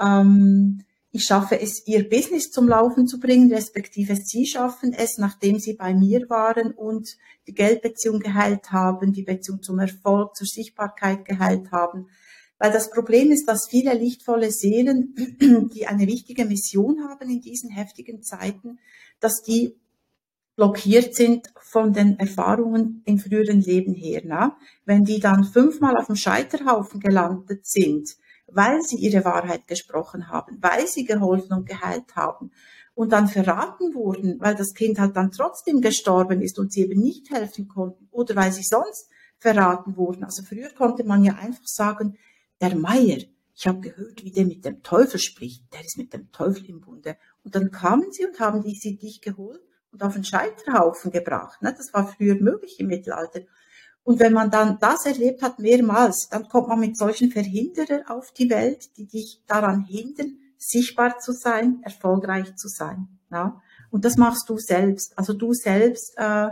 Ähm, 0.00 0.85
ich 1.16 1.24
schaffe 1.24 1.58
es, 1.58 1.86
ihr 1.86 2.06
Business 2.08 2.50
zum 2.50 2.68
Laufen 2.68 3.06
zu 3.06 3.18
bringen, 3.18 3.50
respektive 3.50 4.16
sie 4.16 4.44
schaffen 4.44 4.92
es, 4.92 5.16
nachdem 5.16 5.58
sie 5.58 5.72
bei 5.72 5.94
mir 5.94 6.28
waren 6.28 6.72
und 6.72 7.16
die 7.46 7.54
Geldbeziehung 7.54 8.20
geheilt 8.20 8.70
haben, 8.70 9.14
die 9.14 9.22
Beziehung 9.22 9.62
zum 9.62 9.78
Erfolg, 9.78 10.36
zur 10.36 10.46
Sichtbarkeit 10.46 11.24
geheilt 11.24 11.72
haben, 11.72 12.08
weil 12.58 12.70
das 12.70 12.90
Problem 12.90 13.32
ist, 13.32 13.48
dass 13.48 13.66
viele 13.66 13.94
lichtvolle 13.94 14.50
Seelen, 14.50 15.14
die 15.74 15.86
eine 15.86 16.06
wichtige 16.06 16.44
Mission 16.44 17.08
haben 17.08 17.30
in 17.30 17.40
diesen 17.40 17.70
heftigen 17.70 18.22
Zeiten, 18.22 18.78
dass 19.18 19.42
die 19.42 19.74
blockiert 20.54 21.14
sind 21.14 21.50
von 21.62 21.94
den 21.94 22.18
Erfahrungen 22.18 23.00
in 23.06 23.18
früheren 23.18 23.62
Leben 23.62 23.94
her. 23.94 24.20
Na? 24.24 24.58
Wenn 24.84 25.04
die 25.04 25.20
dann 25.20 25.44
fünfmal 25.44 25.96
auf 25.96 26.06
dem 26.06 26.16
Scheiterhaufen 26.16 27.00
gelandet 27.00 27.66
sind, 27.66 28.16
weil 28.46 28.82
sie 28.82 28.96
ihre 28.96 29.24
Wahrheit 29.24 29.66
gesprochen 29.66 30.28
haben, 30.28 30.58
weil 30.60 30.86
sie 30.86 31.04
geholfen 31.04 31.52
und 31.52 31.68
geheilt 31.68 32.16
haben 32.16 32.50
und 32.94 33.12
dann 33.12 33.28
verraten 33.28 33.94
wurden, 33.94 34.40
weil 34.40 34.54
das 34.54 34.74
Kind 34.74 34.98
halt 34.98 35.16
dann 35.16 35.30
trotzdem 35.30 35.80
gestorben 35.80 36.40
ist 36.40 36.58
und 36.58 36.72
sie 36.72 36.82
eben 36.82 37.00
nicht 37.00 37.30
helfen 37.30 37.68
konnten 37.68 38.08
oder 38.10 38.34
weil 38.36 38.52
sie 38.52 38.62
sonst 38.62 39.10
verraten 39.38 39.96
wurden. 39.96 40.24
Also 40.24 40.42
früher 40.42 40.70
konnte 40.70 41.04
man 41.04 41.22
ja 41.22 41.34
einfach 41.34 41.66
sagen, 41.66 42.16
der 42.60 42.74
Meier, 42.74 43.18
ich 43.54 43.66
habe 43.66 43.80
gehört, 43.80 44.24
wie 44.24 44.30
der 44.30 44.46
mit 44.46 44.64
dem 44.64 44.82
Teufel 44.82 45.18
spricht, 45.18 45.72
der 45.72 45.84
ist 45.84 45.98
mit 45.98 46.12
dem 46.12 46.30
Teufel 46.32 46.64
im 46.66 46.80
Bunde. 46.80 47.16
Und 47.42 47.54
dann 47.54 47.70
kamen 47.70 48.10
sie 48.12 48.26
und 48.26 48.40
haben 48.40 48.62
die, 48.62 48.74
sie 48.74 48.96
dich 48.96 49.20
geholt 49.20 49.60
und 49.92 50.02
auf 50.02 50.14
den 50.14 50.24
Scheiterhaufen 50.24 51.10
gebracht. 51.10 51.60
Ne? 51.62 51.74
Das 51.76 51.92
war 51.92 52.06
früher 52.06 52.34
möglich 52.36 52.80
im 52.80 52.88
Mittelalter. 52.88 53.40
Und 54.06 54.20
wenn 54.20 54.32
man 54.32 54.52
dann 54.52 54.78
das 54.78 55.04
erlebt 55.04 55.42
hat 55.42 55.58
mehrmals, 55.58 56.28
dann 56.28 56.46
kommt 56.48 56.68
man 56.68 56.78
mit 56.78 56.96
solchen 56.96 57.32
Verhinderern 57.32 58.06
auf 58.06 58.30
die 58.30 58.48
Welt, 58.48 58.96
die 58.96 59.06
dich 59.06 59.42
daran 59.48 59.80
hindern, 59.84 60.38
sichtbar 60.56 61.18
zu 61.18 61.32
sein, 61.32 61.80
erfolgreich 61.82 62.54
zu 62.54 62.68
sein. 62.68 63.08
Ja? 63.32 63.60
Und 63.90 64.04
das 64.04 64.16
machst 64.16 64.48
du 64.48 64.58
selbst. 64.58 65.18
Also 65.18 65.32
du 65.32 65.52
selbst 65.52 66.16
äh, 66.18 66.50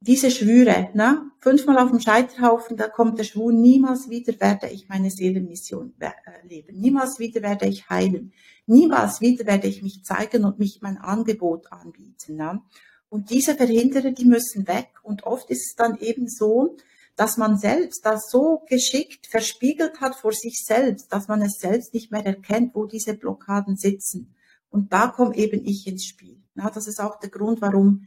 diese 0.00 0.30
Schwüre, 0.30 0.90
ne? 0.92 1.30
fünfmal 1.40 1.78
auf 1.78 1.88
dem 1.88 2.00
Scheiterhaufen, 2.00 2.76
da 2.76 2.86
kommt 2.86 3.18
der 3.18 3.24
Schwur, 3.24 3.50
niemals 3.50 4.10
wieder 4.10 4.38
werde 4.38 4.68
ich 4.68 4.90
meine 4.90 5.10
Seelenmission 5.10 5.94
äh, 6.00 6.10
leben, 6.46 6.78
niemals 6.78 7.18
wieder 7.18 7.40
werde 7.40 7.66
ich 7.66 7.88
heilen, 7.88 8.34
niemals 8.66 9.22
wieder 9.22 9.46
werde 9.46 9.68
ich 9.68 9.82
mich 9.82 10.04
zeigen 10.04 10.44
und 10.44 10.58
mich 10.58 10.82
mein 10.82 10.98
Angebot 10.98 11.72
anbieten. 11.72 12.36
Ne? 12.36 12.60
Und 13.08 13.30
diese 13.30 13.54
Verhinderer, 13.54 14.10
die 14.10 14.24
müssen 14.24 14.68
weg. 14.68 14.88
Und 15.02 15.24
oft 15.24 15.50
ist 15.50 15.70
es 15.70 15.74
dann 15.76 15.98
eben 15.98 16.28
so, 16.28 16.76
dass 17.16 17.36
man 17.36 17.58
selbst 17.58 18.04
das 18.06 18.30
so 18.30 18.62
geschickt 18.68 19.26
verspiegelt 19.26 20.00
hat 20.00 20.14
vor 20.14 20.32
sich 20.32 20.62
selbst, 20.64 21.12
dass 21.12 21.26
man 21.26 21.42
es 21.42 21.58
selbst 21.58 21.92
nicht 21.92 22.12
mehr 22.12 22.24
erkennt, 22.24 22.74
wo 22.74 22.86
diese 22.86 23.14
Blockaden 23.14 23.76
sitzen. 23.76 24.34
Und 24.70 24.92
da 24.92 25.08
komme 25.08 25.34
eben 25.34 25.64
ich 25.64 25.86
ins 25.86 26.04
Spiel. 26.04 26.40
Ja, 26.54 26.70
das 26.70 26.86
ist 26.86 27.00
auch 27.00 27.18
der 27.18 27.30
Grund, 27.30 27.60
warum 27.60 28.06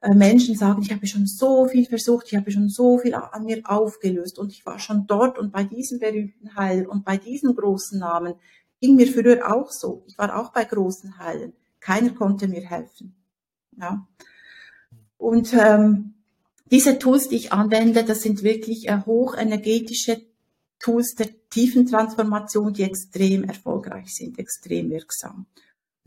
äh, 0.00 0.14
Menschen 0.14 0.56
sagen, 0.56 0.82
ich 0.82 0.92
habe 0.92 1.06
schon 1.06 1.26
so 1.26 1.66
viel 1.66 1.86
versucht, 1.86 2.26
ich 2.28 2.36
habe 2.36 2.50
schon 2.50 2.68
so 2.68 2.98
viel 2.98 3.14
an 3.14 3.44
mir 3.44 3.62
aufgelöst 3.64 4.38
und 4.38 4.52
ich 4.52 4.64
war 4.64 4.78
schon 4.78 5.06
dort 5.06 5.38
und 5.38 5.52
bei 5.52 5.64
diesem 5.64 5.98
berühmten 5.98 6.56
Heiler 6.56 6.88
und 6.88 7.04
bei 7.04 7.16
diesen 7.16 7.54
großen 7.54 7.98
Namen 7.98 8.34
ging 8.80 8.96
mir 8.96 9.06
früher 9.06 9.52
auch 9.52 9.70
so. 9.70 10.04
Ich 10.06 10.16
war 10.18 10.36
auch 10.38 10.52
bei 10.52 10.64
großen 10.64 11.18
Heilern. 11.18 11.52
Keiner 11.80 12.10
konnte 12.10 12.48
mir 12.48 12.62
helfen. 12.62 13.14
Ja. 13.76 14.06
Und 15.18 15.52
ähm, 15.52 16.14
diese 16.70 16.98
Tools, 16.98 17.28
die 17.28 17.36
ich 17.36 17.52
anwende, 17.52 18.04
das 18.04 18.22
sind 18.22 18.42
wirklich 18.42 18.88
äh, 18.88 19.00
hochenergetische 19.04 20.22
Tools 20.78 21.14
der 21.14 21.28
tiefen 21.50 21.86
Transformation, 21.86 22.72
die 22.72 22.84
extrem 22.84 23.44
erfolgreich 23.44 24.14
sind, 24.14 24.38
extrem 24.38 24.90
wirksam. 24.90 25.46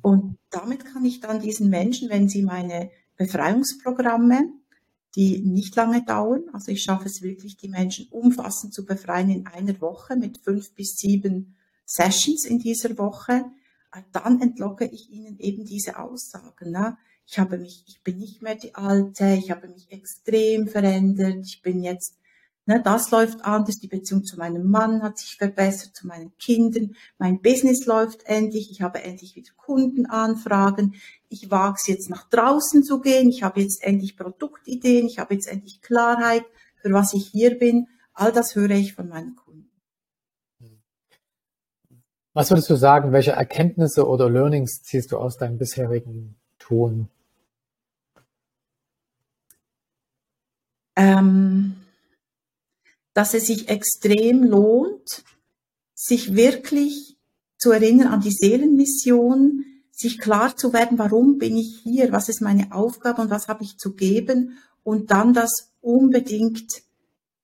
Und 0.01 0.37
damit 0.49 0.85
kann 0.85 1.05
ich 1.05 1.19
dann 1.19 1.41
diesen 1.41 1.69
Menschen, 1.69 2.09
wenn 2.09 2.29
sie 2.29 2.41
meine 2.41 2.89
Befreiungsprogramme, 3.17 4.51
die 5.15 5.39
nicht 5.39 5.75
lange 5.75 6.03
dauern. 6.03 6.45
Also 6.53 6.71
ich 6.71 6.83
schaffe 6.83 7.05
es 7.05 7.21
wirklich, 7.21 7.57
die 7.57 7.67
Menschen 7.67 8.07
umfassend 8.09 8.73
zu 8.73 8.85
befreien 8.85 9.29
in 9.29 9.47
einer 9.47 9.79
Woche 9.81 10.15
mit 10.15 10.39
fünf 10.39 10.73
bis 10.73 10.97
sieben 10.97 11.55
Sessions 11.85 12.45
in 12.45 12.59
dieser 12.59 12.97
Woche. 12.97 13.45
Dann 14.13 14.41
entlocke 14.41 14.85
ich 14.85 15.09
ihnen 15.11 15.37
eben 15.39 15.65
diese 15.65 15.99
Aussagen. 15.99 16.71
Ne? 16.71 16.97
Ich 17.25 17.39
habe 17.39 17.57
mich, 17.57 17.83
ich 17.87 18.01
bin 18.03 18.17
nicht 18.17 18.41
mehr 18.41 18.55
die 18.55 18.75
Alte, 18.75 19.35
ich 19.39 19.51
habe 19.51 19.67
mich 19.67 19.91
extrem 19.91 20.67
verändert, 20.67 21.45
ich 21.45 21.61
bin 21.61 21.83
jetzt 21.83 22.17
Ne, 22.67 22.79
das 22.79 23.09
läuft 23.09 23.43
anders, 23.43 23.79
die 23.79 23.87
Beziehung 23.87 24.23
zu 24.23 24.37
meinem 24.37 24.69
Mann 24.69 25.01
hat 25.01 25.17
sich 25.17 25.35
verbessert, 25.35 25.95
zu 25.95 26.05
meinen 26.05 26.31
Kindern, 26.37 26.95
mein 27.17 27.41
Business 27.41 27.87
läuft 27.87 28.23
endlich, 28.27 28.69
ich 28.69 28.83
habe 28.83 29.01
endlich 29.01 29.35
wieder 29.35 29.51
Kundenanfragen, 29.57 30.93
ich 31.27 31.49
wage 31.49 31.77
es 31.77 31.87
jetzt 31.87 32.09
nach 32.11 32.29
draußen 32.29 32.83
zu 32.83 33.01
gehen, 33.01 33.29
ich 33.29 33.41
habe 33.41 33.61
jetzt 33.61 33.83
endlich 33.83 34.15
Produktideen, 34.15 35.07
ich 35.07 35.17
habe 35.17 35.33
jetzt 35.33 35.47
endlich 35.47 35.81
Klarheit, 35.81 36.45
für 36.77 36.93
was 36.93 37.13
ich 37.13 37.25
hier 37.27 37.57
bin. 37.57 37.87
All 38.13 38.31
das 38.31 38.55
höre 38.55 38.71
ich 38.71 38.93
von 38.93 39.09
meinen 39.09 39.35
Kunden. 39.35 39.71
Was 42.33 42.51
würdest 42.51 42.69
du 42.69 42.75
sagen, 42.75 43.11
welche 43.11 43.31
Erkenntnisse 43.31 44.07
oder 44.07 44.29
Learnings 44.29 44.83
ziehst 44.83 45.11
du 45.11 45.17
aus 45.17 45.37
deinem 45.37 45.57
bisherigen 45.57 46.40
Tun? 46.61 47.07
Ähm, 50.95 51.75
dass 53.13 53.33
es 53.33 53.47
sich 53.47 53.69
extrem 53.69 54.43
lohnt, 54.43 55.23
sich 55.93 56.35
wirklich 56.35 57.17
zu 57.57 57.71
erinnern 57.71 58.07
an 58.07 58.21
die 58.21 58.31
Seelenmission, 58.31 59.65
sich 59.91 60.19
klar 60.19 60.55
zu 60.57 60.73
werden, 60.73 60.97
warum 60.97 61.37
bin 61.37 61.57
ich 61.57 61.81
hier, 61.83 62.11
was 62.11 62.29
ist 62.29 62.41
meine 62.41 62.71
Aufgabe 62.71 63.21
und 63.21 63.29
was 63.29 63.47
habe 63.47 63.63
ich 63.63 63.77
zu 63.77 63.93
geben 63.93 64.57
und 64.83 65.11
dann 65.11 65.33
das 65.33 65.71
unbedingt 65.81 66.81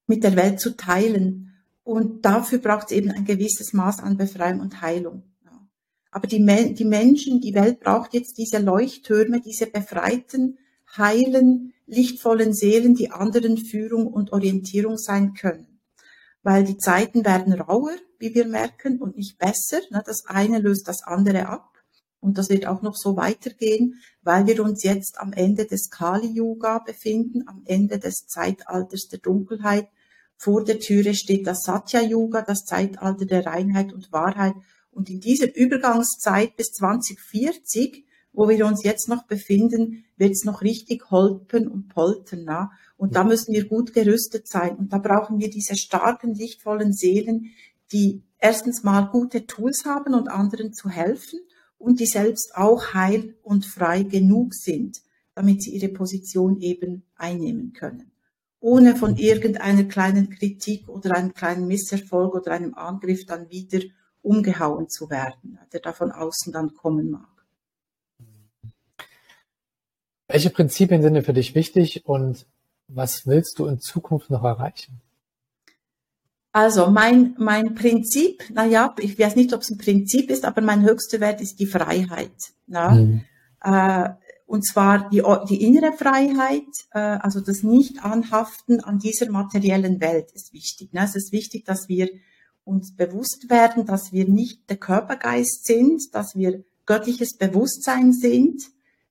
mit 0.08 0.24
der 0.24 0.36
Welt 0.36 0.60
zu 0.60 0.76
teilen. 0.76 1.54
Und 1.84 2.26
dafür 2.26 2.60
braucht 2.60 2.88
es 2.88 2.98
eben 2.98 3.12
ein 3.12 3.26
gewisses 3.26 3.74
Maß 3.74 4.00
an 4.00 4.18
Befreiung 4.18 4.60
und 4.60 4.82
Heilung. 4.82 5.24
Aber 6.18 6.26
die, 6.26 6.44
die 6.74 6.86
Menschen, 6.86 7.42
die 7.42 7.54
Welt 7.54 7.80
braucht 7.80 8.16
jetzt 8.16 8.40
diese 8.40 8.58
Leuchttürme, 8.58 9.40
diese 9.40 9.68
befreiten, 9.68 10.58
heilen, 10.98 11.74
lichtvollen 11.86 12.56
Seelen, 12.56 12.96
die 12.96 13.12
anderen 13.12 13.56
Führung 13.56 14.08
und 14.08 14.34
Orientierung 14.34 14.98
sein 14.98 15.36
können. 15.36 15.80
Weil 16.42 16.64
die 16.64 16.80
Zeiten 16.80 17.24
werden 17.24 17.54
rauer, 17.54 17.92
wie 18.18 18.34
wir 18.34 18.48
merken, 18.48 18.98
und 18.98 19.16
nicht 19.16 19.38
besser. 19.38 19.80
Das 19.92 20.26
eine 20.26 20.58
löst 20.58 20.88
das 20.88 21.04
andere 21.04 21.50
ab. 21.50 21.70
Und 22.20 22.40
das 22.40 22.50
wird 22.50 22.66
auch 22.66 22.82
noch 22.82 22.96
so 22.96 23.16
weitergehen, 23.16 24.02
weil 24.24 24.48
wir 24.48 24.64
uns 24.64 24.82
jetzt 24.82 25.20
am 25.20 25.34
Ende 25.34 25.68
des 25.68 25.92
Kali-Yuga 25.92 26.80
befinden, 26.80 27.48
am 27.48 27.62
Ende 27.66 28.00
des 28.00 28.26
Zeitalters 28.26 29.08
der 29.08 29.20
Dunkelheit. 29.20 29.88
Vor 30.36 30.64
der 30.64 30.80
Türe 30.80 31.14
steht 31.14 31.46
das 31.46 31.62
Satya-Yuga, 31.62 32.42
das 32.42 32.66
Zeitalter 32.66 33.28
der 33.28 33.46
Reinheit 33.46 33.94
und 33.94 34.12
Wahrheit. 34.12 34.56
Und 34.98 35.10
in 35.10 35.20
dieser 35.20 35.56
Übergangszeit 35.56 36.56
bis 36.58 36.72
2040 36.74 38.08
wo 38.38 38.48
wir 38.48 38.68
uns 38.68 38.84
jetzt 38.84 39.10
noch 39.10 39.24
befinden, 39.24 40.06
wird 40.16 40.32
es 40.32 40.46
noch 40.46 40.62
richtig 40.62 41.10
holpen 41.10 41.68
und 41.68 41.90
poltern. 41.90 42.44
Na? 42.46 42.72
Und 42.96 43.16
da 43.16 43.24
müssen 43.24 43.52
wir 43.52 43.66
gut 43.66 43.94
gerüstet 43.94 44.48
sein. 44.48 44.76
Und 44.76 44.94
da 44.94 45.00
brauchen 45.00 45.40
wir 45.40 45.50
diese 45.50 45.76
starken, 45.76 46.36
lichtvollen 46.36 46.94
Seelen, 46.94 47.48
die 47.92 48.22
erstens 48.38 48.84
mal 48.84 49.10
gute 49.10 49.48
Tools 49.48 49.86
haben 49.86 50.14
und 50.14 50.28
anderen 50.28 50.72
zu 50.72 50.88
helfen 50.88 51.40
und 51.80 52.00
die 52.00 52.06
selbst 52.06 52.56
auch 52.56 52.94
heil 52.94 53.36
und 53.42 53.66
frei 53.66 54.04
genug 54.04 54.54
sind, 54.54 55.02
damit 55.34 55.64
sie 55.64 55.72
ihre 55.72 55.90
Position 55.90 56.62
eben 56.62 57.06
einnehmen 57.16 57.74
können. 57.74 58.12
Ohne 58.60 58.96
von 58.96 59.18
irgendeiner 59.18 59.86
kleinen 59.86 60.30
Kritik 60.30 60.88
oder 60.90 61.16
einem 61.16 61.34
kleinen 61.34 61.66
Misserfolg 61.66 62.36
oder 62.36 62.52
einem 62.52 62.76
Angriff 62.76 63.26
dann 63.26 63.50
wieder 63.50 63.80
umgehauen 64.22 64.90
zu 64.90 65.10
werden, 65.10 65.60
der 65.72 65.80
da 65.80 65.94
von 65.94 66.12
außen 66.12 66.52
dann 66.54 66.74
kommen 66.74 67.12
mag. 67.12 67.38
Welche 70.28 70.50
Prinzipien 70.50 71.02
sind 71.02 71.14
denn 71.14 71.24
für 71.24 71.34
dich 71.34 71.56
wichtig 71.56 72.06
und 72.06 72.46
was 72.88 73.26
willst 73.26 73.60
du 73.60 73.66
in 73.66 73.80
Zukunft 73.80 74.30
noch 74.30 74.44
erreichen? 74.44 75.02
Also 76.52 76.90
mein, 76.90 77.36
mein 77.38 77.76
Prinzip, 77.76 78.44
naja, 78.52 78.96
ich 79.00 79.20
weiß 79.20 79.36
nicht, 79.36 79.54
ob 79.54 79.62
es 79.62 79.70
ein 79.70 79.78
Prinzip 79.78 80.30
ist, 80.32 80.44
aber 80.44 80.62
mein 80.62 80.84
höchster 80.84 81.20
Wert 81.20 81.40
ist 81.40 81.60
die 81.60 81.68
Freiheit. 81.68 82.32
Na? 82.66 82.92
Mhm. 82.92 83.22
Äh, 83.62 84.10
und 84.48 84.66
zwar 84.66 85.10
die, 85.10 85.22
die 85.50 85.64
innere 85.64 85.94
Freiheit, 85.94 86.64
äh, 86.94 87.00
also 87.00 87.42
das 87.42 87.64
Nicht-Anhaften 87.64 88.80
an 88.80 88.98
dieser 88.98 89.30
materiellen 89.30 90.00
Welt 90.00 90.32
ist 90.32 90.54
wichtig. 90.54 90.94
Ne? 90.94 91.04
Es 91.04 91.16
ist 91.16 91.32
wichtig, 91.32 91.66
dass 91.66 91.90
wir 91.90 92.10
uns 92.68 92.96
bewusst 92.96 93.50
werden, 93.50 93.86
dass 93.86 94.12
wir 94.12 94.28
nicht 94.28 94.70
der 94.70 94.78
Körpergeist 94.78 95.66
sind, 95.66 96.14
dass 96.14 96.36
wir 96.36 96.64
göttliches 96.86 97.38
Bewusstsein 97.38 98.14
sind 98.14 98.62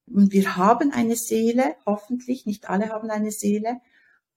und 0.07 0.33
wir 0.33 0.57
haben 0.57 0.92
eine 0.92 1.16
Seele, 1.16 1.75
hoffentlich, 1.85 2.47
nicht 2.47 2.71
alle 2.71 2.90
haben 2.90 3.11
eine 3.11 3.33
Seele. 3.33 3.81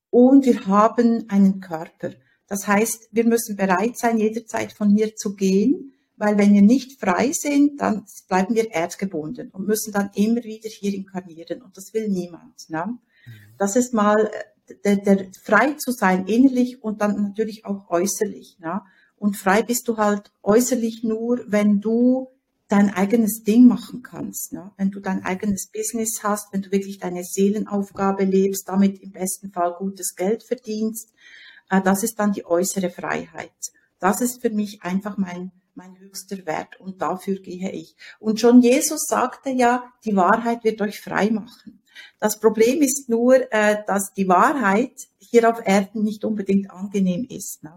Und 0.09 0.45
wir 0.45 0.65
haben 0.65 1.25
einen 1.29 1.59
Körper. 1.61 2.13
Das 2.47 2.67
heißt, 2.67 3.09
wir 3.11 3.25
müssen 3.25 3.55
bereit 3.55 3.97
sein, 3.97 4.17
jederzeit 4.17 4.73
von 4.73 4.89
hier 4.89 5.15
zu 5.15 5.35
gehen, 5.35 5.93
weil 6.17 6.37
wenn 6.37 6.53
wir 6.53 6.63
nicht 6.63 6.99
frei 6.99 7.31
sind, 7.31 7.79
dann 7.79 8.05
bleiben 8.27 8.55
wir 8.55 8.71
erdgebunden 8.71 9.51
und 9.51 9.67
müssen 9.67 9.93
dann 9.93 10.09
immer 10.15 10.43
wieder 10.43 10.67
hier 10.67 10.93
inkarnieren. 10.93 11.61
Und 11.61 11.77
das 11.77 11.93
will 11.93 12.09
niemand. 12.09 12.69
Ne? 12.69 12.85
Mhm. 12.87 13.31
Das 13.59 13.75
ist 13.75 13.93
mal 13.93 14.31
äh, 14.67 14.75
der, 14.83 14.97
der, 14.97 15.27
frei 15.41 15.73
zu 15.73 15.91
sein, 15.91 16.25
innerlich 16.25 16.83
und 16.83 17.01
dann 17.01 17.21
natürlich 17.21 17.65
auch 17.65 17.89
äußerlich. 17.89 18.57
Ne? 18.59 18.81
Und 19.19 19.35
frei 19.35 19.63
bist 19.63 19.87
du 19.87 19.97
halt 19.97 20.31
äußerlich 20.43 21.03
nur, 21.03 21.43
wenn 21.47 21.81
du 21.81 22.29
dein 22.69 22.93
eigenes 22.93 23.43
Ding 23.43 23.67
machen 23.67 24.01
kannst. 24.01 24.53
Ne? 24.53 24.71
Wenn 24.77 24.91
du 24.91 24.99
dein 25.01 25.25
eigenes 25.25 25.67
Business 25.67 26.23
hast, 26.23 26.53
wenn 26.53 26.61
du 26.61 26.71
wirklich 26.71 26.99
deine 26.99 27.23
Seelenaufgabe 27.23 28.23
lebst, 28.23 28.69
damit 28.69 28.99
im 29.01 29.11
besten 29.11 29.51
Fall 29.51 29.75
gutes 29.77 30.15
Geld 30.15 30.43
verdienst, 30.43 31.13
äh, 31.69 31.81
das 31.81 32.03
ist 32.03 32.17
dann 32.19 32.31
die 32.31 32.45
äußere 32.45 32.89
Freiheit. 32.91 33.51
Das 33.99 34.21
ist 34.21 34.41
für 34.41 34.51
mich 34.51 34.83
einfach 34.83 35.17
mein, 35.17 35.51
mein 35.75 35.99
höchster 35.99 36.45
Wert 36.45 36.79
und 36.79 37.01
dafür 37.01 37.39
gehe 37.39 37.71
ich. 37.71 37.95
Und 38.19 38.39
schon 38.39 38.61
Jesus 38.61 39.05
sagte 39.07 39.49
ja, 39.49 39.91
die 40.05 40.15
Wahrheit 40.15 40.63
wird 40.63 40.81
euch 40.81 41.01
frei 41.01 41.31
machen. 41.31 41.81
Das 42.19 42.39
Problem 42.39 42.81
ist 42.81 43.09
nur, 43.09 43.51
äh, 43.51 43.83
dass 43.85 44.13
die 44.13 44.29
Wahrheit 44.29 45.07
hier 45.17 45.49
auf 45.49 45.65
Erden 45.65 46.03
nicht 46.03 46.23
unbedingt 46.23 46.71
angenehm 46.71 47.25
ist. 47.29 47.63
Ne? 47.63 47.73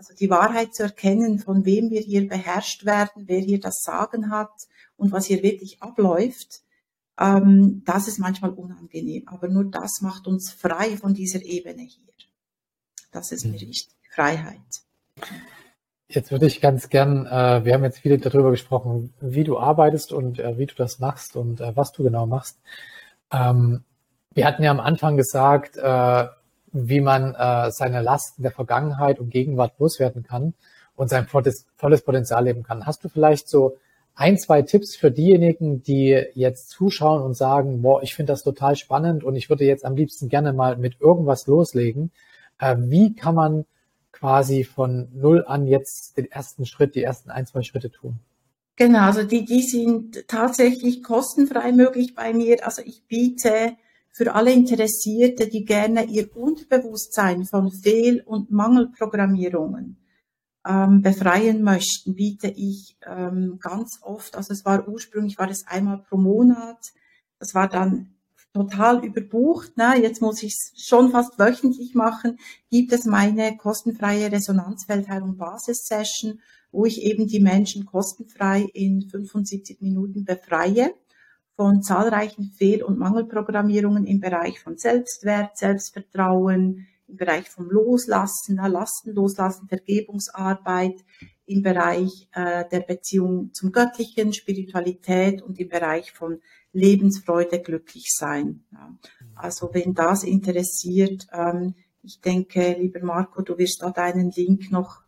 Also 0.00 0.14
die 0.14 0.30
Wahrheit 0.30 0.74
zu 0.74 0.84
erkennen, 0.84 1.40
von 1.40 1.66
wem 1.66 1.90
wir 1.90 2.00
hier 2.00 2.26
beherrscht 2.26 2.86
werden, 2.86 3.24
wer 3.26 3.38
hier 3.38 3.60
das 3.60 3.82
Sagen 3.82 4.30
hat 4.30 4.48
und 4.96 5.12
was 5.12 5.26
hier 5.26 5.42
wirklich 5.42 5.82
abläuft, 5.82 6.62
ähm, 7.18 7.82
das 7.84 8.08
ist 8.08 8.18
manchmal 8.18 8.52
unangenehm. 8.52 9.28
Aber 9.28 9.48
nur 9.48 9.66
das 9.66 10.00
macht 10.00 10.26
uns 10.26 10.52
frei 10.52 10.96
von 10.96 11.12
dieser 11.12 11.42
Ebene 11.44 11.82
hier. 11.82 12.06
Das 13.12 13.30
ist 13.30 13.44
mir 13.44 13.50
mhm. 13.50 13.60
wichtig. 13.60 13.90
Freiheit. 14.10 14.56
Jetzt 16.08 16.30
würde 16.30 16.46
ich 16.46 16.62
ganz 16.62 16.88
gern, 16.88 17.26
äh, 17.26 17.66
wir 17.66 17.74
haben 17.74 17.84
jetzt 17.84 17.98
viel 17.98 18.16
darüber 18.16 18.52
gesprochen, 18.52 19.12
wie 19.20 19.44
du 19.44 19.58
arbeitest 19.58 20.14
und 20.14 20.38
äh, 20.38 20.56
wie 20.56 20.64
du 20.64 20.74
das 20.76 20.98
machst 20.98 21.36
und 21.36 21.60
äh, 21.60 21.76
was 21.76 21.92
du 21.92 22.04
genau 22.04 22.24
machst. 22.24 22.58
Ähm, 23.30 23.84
wir 24.32 24.46
hatten 24.46 24.62
ja 24.62 24.70
am 24.70 24.80
Anfang 24.80 25.18
gesagt, 25.18 25.76
äh, 25.76 26.26
wie 26.72 27.00
man 27.00 27.34
äh, 27.34 27.70
seine 27.70 28.02
Lasten 28.02 28.42
der 28.42 28.52
Vergangenheit 28.52 29.18
und 29.18 29.30
Gegenwart 29.30 29.78
loswerden 29.78 30.22
kann 30.22 30.54
und 30.96 31.08
sein 31.08 31.26
volles, 31.26 31.66
volles 31.76 32.02
Potenzial 32.02 32.44
leben 32.44 32.62
kann. 32.62 32.86
Hast 32.86 33.04
du 33.04 33.08
vielleicht 33.08 33.48
so 33.48 33.76
ein, 34.14 34.38
zwei 34.38 34.62
Tipps 34.62 34.96
für 34.96 35.10
diejenigen, 35.10 35.82
die 35.82 36.26
jetzt 36.34 36.70
zuschauen 36.70 37.22
und 37.22 37.34
sagen, 37.34 37.82
boah, 37.82 38.02
ich 38.02 38.14
finde 38.14 38.32
das 38.32 38.42
total 38.42 38.76
spannend 38.76 39.24
und 39.24 39.36
ich 39.36 39.48
würde 39.48 39.64
jetzt 39.64 39.84
am 39.84 39.96
liebsten 39.96 40.28
gerne 40.28 40.52
mal 40.52 40.76
mit 40.76 41.00
irgendwas 41.00 41.46
loslegen. 41.46 42.10
Äh, 42.58 42.76
wie 42.78 43.14
kann 43.14 43.34
man 43.34 43.64
quasi 44.12 44.64
von 44.64 45.08
null 45.14 45.44
an 45.46 45.66
jetzt 45.66 46.18
den 46.18 46.30
ersten 46.30 46.66
Schritt, 46.66 46.94
die 46.94 47.02
ersten 47.02 47.30
ein, 47.30 47.46
zwei 47.46 47.62
Schritte 47.62 47.90
tun? 47.90 48.18
Genau, 48.76 49.00
also 49.00 49.22
die, 49.22 49.44
die 49.44 49.62
sind 49.62 50.26
tatsächlich 50.28 51.02
kostenfrei 51.02 51.72
möglich 51.72 52.14
bei 52.14 52.32
mir. 52.32 52.64
Also 52.64 52.82
ich 52.84 53.02
biete 53.06 53.72
für 54.12 54.34
alle 54.34 54.52
Interessierte, 54.52 55.48
die 55.48 55.64
gerne 55.64 56.04
ihr 56.04 56.34
Unterbewusstsein 56.36 57.44
von 57.44 57.70
Fehl- 57.70 58.22
und 58.26 58.50
Mangelprogrammierungen 58.50 59.96
ähm, 60.66 61.02
befreien 61.02 61.62
möchten, 61.62 62.14
biete 62.14 62.48
ich 62.48 62.96
ähm, 63.06 63.58
ganz 63.60 64.00
oft, 64.02 64.36
also 64.36 64.52
es 64.52 64.64
war 64.64 64.86
ursprünglich, 64.88 65.38
war 65.38 65.48
es 65.48 65.66
einmal 65.66 65.98
pro 65.98 66.16
Monat, 66.16 66.78
das 67.38 67.54
war 67.54 67.68
dann 67.68 68.14
total 68.52 69.04
überbucht, 69.04 69.76
ne? 69.76 69.94
jetzt 70.02 70.20
muss 70.20 70.42
ich 70.42 70.52
es 70.52 70.72
schon 70.84 71.12
fast 71.12 71.38
wöchentlich 71.38 71.94
machen, 71.94 72.38
gibt 72.68 72.92
es 72.92 73.04
meine 73.04 73.56
kostenfreie 73.56 74.30
Resonanzfeldheilung 74.32 75.36
Basis-Session, 75.36 76.40
wo 76.72 76.84
ich 76.84 77.02
eben 77.02 77.26
die 77.26 77.40
Menschen 77.40 77.86
kostenfrei 77.86 78.68
in 78.74 79.08
75 79.08 79.80
Minuten 79.80 80.24
befreie 80.24 80.94
von 81.60 81.82
zahlreichen 81.82 82.52
Fehl- 82.56 82.82
und 82.82 82.98
Mangelprogrammierungen 82.98 84.06
im 84.06 84.18
Bereich 84.18 84.60
von 84.60 84.78
Selbstwert, 84.78 85.58
Selbstvertrauen, 85.58 86.86
im 87.06 87.16
Bereich 87.18 87.50
vom 87.50 87.68
Loslassen, 87.68 88.56
Lasten 88.56 89.12
loslassen, 89.12 89.68
Vergebungsarbeit, 89.68 91.04
im 91.44 91.60
Bereich 91.60 92.30
äh, 92.32 92.64
der 92.72 92.80
Beziehung 92.80 93.50
zum 93.52 93.72
Göttlichen, 93.72 94.32
Spiritualität 94.32 95.42
und 95.42 95.60
im 95.60 95.68
Bereich 95.68 96.12
von 96.12 96.40
Lebensfreude, 96.72 97.60
glücklich 97.60 98.06
sein. 98.08 98.64
Ja. 98.72 98.96
Also 99.34 99.68
wenn 99.74 99.92
das 99.92 100.24
interessiert, 100.24 101.26
ähm, 101.30 101.74
ich 102.02 102.22
denke, 102.22 102.74
lieber 102.80 103.04
Marco, 103.04 103.42
du 103.42 103.58
wirst 103.58 103.82
da 103.82 103.90
deinen 103.90 104.30
Link 104.30 104.72
noch 104.72 105.02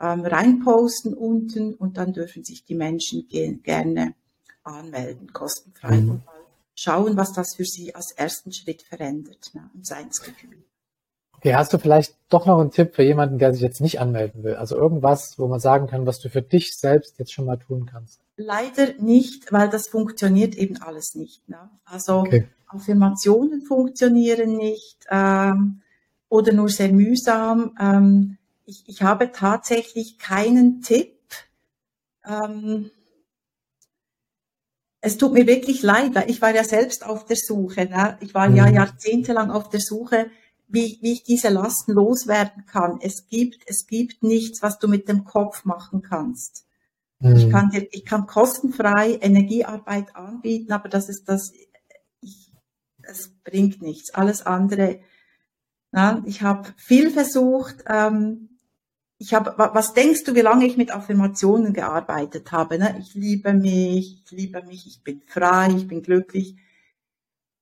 ähm, 0.00 0.22
reinposten 0.22 1.14
unten 1.14 1.74
und 1.74 1.96
dann 1.96 2.12
dürfen 2.12 2.42
sich 2.42 2.64
die 2.64 2.74
Menschen 2.74 3.28
gerne 3.62 4.16
anmelden, 4.74 5.32
kostenfrei 5.32 6.00
mhm. 6.00 6.10
und 6.10 6.26
mal 6.26 6.34
schauen, 6.74 7.16
was 7.16 7.32
das 7.32 7.56
für 7.56 7.64
sie 7.64 7.94
als 7.94 8.12
ersten 8.12 8.52
Schritt 8.52 8.82
verändert 8.82 9.50
ne, 9.54 9.70
im 9.74 9.82
Seinsgefühl. 9.82 10.62
Okay, 11.32 11.54
hast 11.54 11.72
du 11.72 11.78
vielleicht 11.78 12.16
doch 12.28 12.46
noch 12.46 12.58
einen 12.60 12.70
Tipp 12.70 12.94
für 12.94 13.02
jemanden, 13.02 13.38
der 13.38 13.52
sich 13.52 13.62
jetzt 13.62 13.80
nicht 13.80 14.00
anmelden 14.00 14.42
will? 14.42 14.54
Also 14.54 14.76
irgendwas, 14.76 15.38
wo 15.38 15.48
man 15.48 15.60
sagen 15.60 15.86
kann, 15.86 16.06
was 16.06 16.18
du 16.18 16.30
für 16.30 16.42
dich 16.42 16.76
selbst 16.76 17.18
jetzt 17.18 17.32
schon 17.32 17.44
mal 17.44 17.58
tun 17.58 17.86
kannst? 17.86 18.20
Leider 18.36 18.94
nicht, 18.98 19.52
weil 19.52 19.68
das 19.68 19.88
funktioniert 19.88 20.54
eben 20.54 20.80
alles 20.80 21.14
nicht. 21.14 21.48
Ne? 21.48 21.70
Also 21.84 22.20
okay. 22.20 22.48
Affirmationen 22.66 23.62
funktionieren 23.62 24.56
nicht 24.56 24.98
ähm, 25.10 25.82
oder 26.28 26.52
nur 26.52 26.68
sehr 26.68 26.92
mühsam. 26.92 27.74
Ähm, 27.80 28.38
ich, 28.64 28.84
ich 28.86 29.02
habe 29.02 29.30
tatsächlich 29.30 30.18
keinen 30.18 30.80
Tipp. 30.82 31.14
Ähm, 32.24 32.90
es 35.06 35.18
tut 35.18 35.32
mir 35.32 35.46
wirklich 35.46 35.82
leid, 35.82 36.16
weil 36.16 36.28
ich 36.28 36.42
war 36.42 36.52
ja 36.52 36.64
selbst 36.64 37.06
auf 37.06 37.24
der 37.26 37.36
Suche. 37.36 37.84
Ne? 37.84 38.18
Ich 38.20 38.34
war 38.34 38.50
ja 38.50 38.66
mhm. 38.66 38.74
jahrzehntelang 38.74 39.52
auf 39.52 39.68
der 39.68 39.78
Suche 39.80 40.30
wie, 40.66 40.98
wie 41.00 41.12
ich 41.12 41.22
diese 41.22 41.48
Lasten 41.48 41.92
loswerden 41.92 42.66
kann. 42.66 42.98
Es 43.00 43.28
gibt, 43.28 43.62
es 43.66 43.86
gibt 43.86 44.24
nichts, 44.24 44.62
was 44.62 44.80
du 44.80 44.88
mit 44.88 45.08
dem 45.08 45.22
Kopf 45.22 45.64
machen 45.64 46.02
kannst. 46.02 46.66
Mhm. 47.20 47.36
Ich 47.36 47.50
kann 47.50 47.70
dir, 47.70 47.86
ich 47.92 48.04
kann 48.04 48.26
kostenfrei 48.26 49.14
Energiearbeit 49.20 50.16
anbieten, 50.16 50.72
aber 50.72 50.88
das 50.88 51.08
ist 51.08 51.28
das, 51.28 51.52
ich, 52.20 52.52
es 53.02 53.30
bringt 53.44 53.80
nichts. 53.82 54.12
Alles 54.12 54.44
andere, 54.44 54.98
na, 55.92 56.20
ich 56.26 56.42
habe 56.42 56.74
viel 56.76 57.10
versucht, 57.10 57.84
ähm, 57.88 58.55
ich 59.18 59.34
habe, 59.34 59.54
was 59.56 59.94
denkst 59.94 60.24
du, 60.24 60.34
wie 60.34 60.40
lange 60.40 60.66
ich 60.66 60.76
mit 60.76 60.94
Affirmationen 60.94 61.72
gearbeitet 61.72 62.52
habe? 62.52 62.78
Ne? 62.78 62.96
Ich 63.00 63.14
liebe 63.14 63.54
mich, 63.54 64.22
ich 64.24 64.30
liebe 64.30 64.62
mich, 64.62 64.86
ich 64.86 65.02
bin 65.02 65.22
frei, 65.26 65.70
ich 65.76 65.88
bin 65.88 66.02
glücklich 66.02 66.56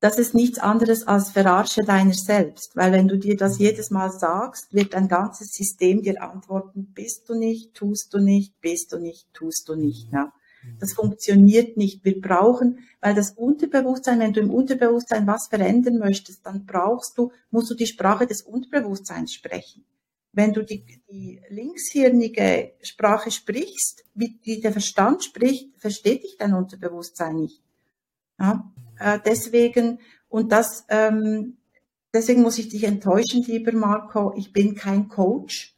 das 0.05 0.19
ist 0.19 0.35
nichts 0.35 0.59
anderes 0.59 1.09
als 1.09 1.31
Verarsche 1.31 1.83
deiner 1.83 2.13
selbst, 2.13 2.77
weil 2.77 2.93
wenn 2.93 3.09
du 3.09 3.17
dir 3.17 3.39
das 3.39 3.59
jedes 3.59 3.91
Mal 3.91 4.11
sagst, 4.13 4.75
wird 4.75 4.93
dein 4.93 5.09
ganzes 5.09 5.55
System 5.55 6.03
dir 6.03 6.23
antworten, 6.23 6.93
bist 6.93 7.27
du 7.31 7.35
nicht, 7.35 7.73
tust 7.73 8.13
du 8.13 8.19
nicht, 8.19 8.61
bist 8.61 8.93
du 8.93 8.99
nicht, 8.99 9.33
tust 9.33 9.67
du 9.67 9.77
nicht. 9.77 10.13
Ja. 10.13 10.31
Das 10.79 10.93
funktioniert 10.93 11.79
nicht. 11.79 12.05
Wir 12.05 12.21
brauchen, 12.21 12.81
weil 13.01 13.15
das 13.15 13.31
Unterbewusstsein, 13.31 14.21
wenn 14.21 14.35
du 14.35 14.41
im 14.41 14.51
Unterbewusstsein 14.51 15.27
was 15.27 15.47
verändern 15.47 15.97
möchtest, 15.97 16.45
dann 16.45 16.67
brauchst 16.67 17.17
du, 17.17 17.33
musst 17.51 17.71
du 17.71 17.75
die 17.75 17.87
Sprache 17.87 18.27
des 18.27 18.43
Unterbewusstseins 18.43 19.33
sprechen. 19.33 19.87
Wenn 20.35 20.53
du 20.53 20.65
die, 20.65 20.85
die 21.09 21.41
linkshirnige 21.49 22.73
Sprache 22.83 23.31
sprichst, 23.31 24.05
wie 24.15 24.37
die 24.45 24.61
der 24.61 24.73
Verstand 24.73 25.23
spricht, 25.23 25.71
versteht 25.79 26.25
dich 26.25 26.37
dein 26.39 26.55
Unterbewusstsein 26.55 27.37
nicht. 27.37 27.63
Ja, 28.41 28.73
äh, 28.99 29.21
deswegen, 29.25 30.01
und 30.29 30.51
das, 30.51 30.85
ähm, 30.89 31.57
deswegen 32.13 32.43
muss 32.43 32.59
ich 32.59 32.69
dich 32.69 32.83
enttäuschen, 32.83 33.45
lieber 33.45 33.73
Marco, 33.73 34.35
ich 34.37 34.53
bin 34.53 34.75
kein 34.75 35.09
Coach. 35.09 35.77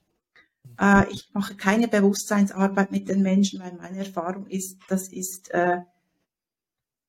Äh, 0.81 1.05
ich 1.11 1.29
mache 1.35 1.55
keine 1.55 1.87
Bewusstseinsarbeit 1.89 2.91
mit 2.91 3.11
den 3.11 3.21
Menschen, 3.21 3.61
weil 3.61 3.75
meine 3.75 3.99
Erfahrung 3.99 4.47
ist, 4.47 4.79
das 4.89 5.09
ist, 5.09 5.51
äh, 5.51 5.81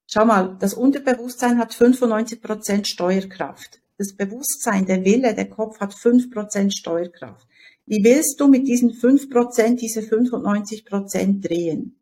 schau 0.06 0.26
mal, 0.26 0.58
das 0.60 0.74
Unterbewusstsein 0.74 1.60
hat 1.60 1.74
95 1.74 2.42
Prozent 2.42 2.88
Steuerkraft. 2.90 3.80
Das 3.98 4.14
Bewusstsein, 4.14 4.86
der 4.86 5.04
Wille, 5.04 5.34
der 5.34 5.50
Kopf 5.50 5.80
hat 5.80 5.94
5 5.94 6.32
Prozent 6.32 6.74
Steuerkraft. 6.74 7.48
Wie 7.86 8.04
willst 8.04 8.40
du 8.40 8.48
mit 8.48 8.68
diesen 8.68 8.94
5 8.94 9.30
Prozent 9.30 9.82
diese 9.82 10.02
95 10.02 10.86
Prozent 10.86 11.48
drehen? 11.48 12.00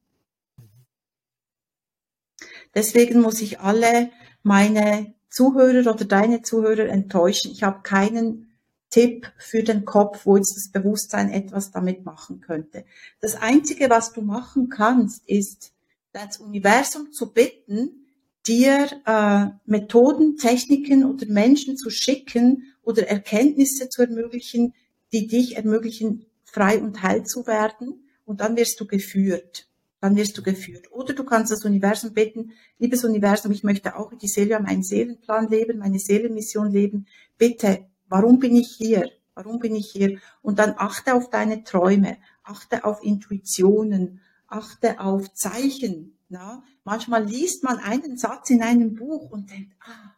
Deswegen 2.73 3.21
muss 3.21 3.41
ich 3.41 3.59
alle 3.61 4.11
meine 4.43 5.15
Zuhörer 5.29 5.91
oder 5.91 6.05
deine 6.05 6.41
Zuhörer 6.41 6.87
enttäuschen. 6.89 7.51
Ich 7.51 7.63
habe 7.63 7.81
keinen 7.83 8.57
Tipp 8.89 9.31
für 9.37 9.63
den 9.63 9.85
Kopf, 9.85 10.25
wo 10.25 10.37
jetzt 10.37 10.55
das 10.55 10.71
Bewusstsein 10.71 11.29
etwas 11.31 11.71
damit 11.71 12.05
machen 12.05 12.41
könnte. 12.41 12.85
Das 13.21 13.35
Einzige, 13.35 13.89
was 13.89 14.13
du 14.13 14.21
machen 14.21 14.69
kannst, 14.69 15.27
ist, 15.27 15.73
das 16.11 16.37
Universum 16.37 17.11
zu 17.11 17.33
bitten, 17.33 18.04
dir 18.47 18.87
äh, 19.05 19.47
Methoden, 19.65 20.37
Techniken 20.37 21.05
oder 21.05 21.25
Menschen 21.27 21.77
zu 21.77 21.89
schicken 21.89 22.63
oder 22.83 23.07
Erkenntnisse 23.07 23.89
zu 23.89 24.03
ermöglichen, 24.03 24.73
die 25.13 25.27
dich 25.27 25.57
ermöglichen, 25.57 26.25
frei 26.43 26.79
und 26.79 27.01
heil 27.03 27.25
zu 27.25 27.47
werden. 27.47 28.07
Und 28.25 28.41
dann 28.41 28.55
wirst 28.55 28.79
du 28.79 28.87
geführt 28.87 29.67
dann 30.05 30.15
wirst 30.15 30.37
du 30.37 30.43
geführt. 30.43 30.91
Oder 30.91 31.13
du 31.13 31.23
kannst 31.23 31.51
das 31.51 31.65
Universum 31.65 32.13
bitten, 32.13 32.51
liebes 32.77 33.03
Universum, 33.03 33.51
ich 33.51 33.63
möchte 33.63 33.95
auch 33.95 34.13
die 34.13 34.27
Seele, 34.27 34.59
meinen 34.59 34.83
Seelenplan 34.83 35.49
leben, 35.49 35.79
meine 35.79 35.97
Seelenmission 35.97 36.71
leben. 36.71 37.07
Bitte, 37.39 37.87
warum 38.07 38.37
bin 38.37 38.55
ich 38.55 38.67
hier? 38.67 39.09
Warum 39.33 39.57
bin 39.57 39.75
ich 39.75 39.89
hier? 39.89 40.19
Und 40.43 40.59
dann 40.59 40.75
achte 40.77 41.15
auf 41.15 41.31
deine 41.31 41.63
Träume, 41.63 42.17
achte 42.43 42.85
auf 42.85 43.03
Intuitionen, 43.03 44.21
achte 44.47 44.99
auf 44.99 45.33
Zeichen. 45.33 46.14
Na? 46.29 46.63
Manchmal 46.83 47.25
liest 47.25 47.63
man 47.63 47.79
einen 47.79 48.17
Satz 48.17 48.49
in 48.49 48.61
einem 48.61 48.95
Buch 48.95 49.29
und 49.29 49.51
denkt, 49.51 49.73
ah, 49.81 50.15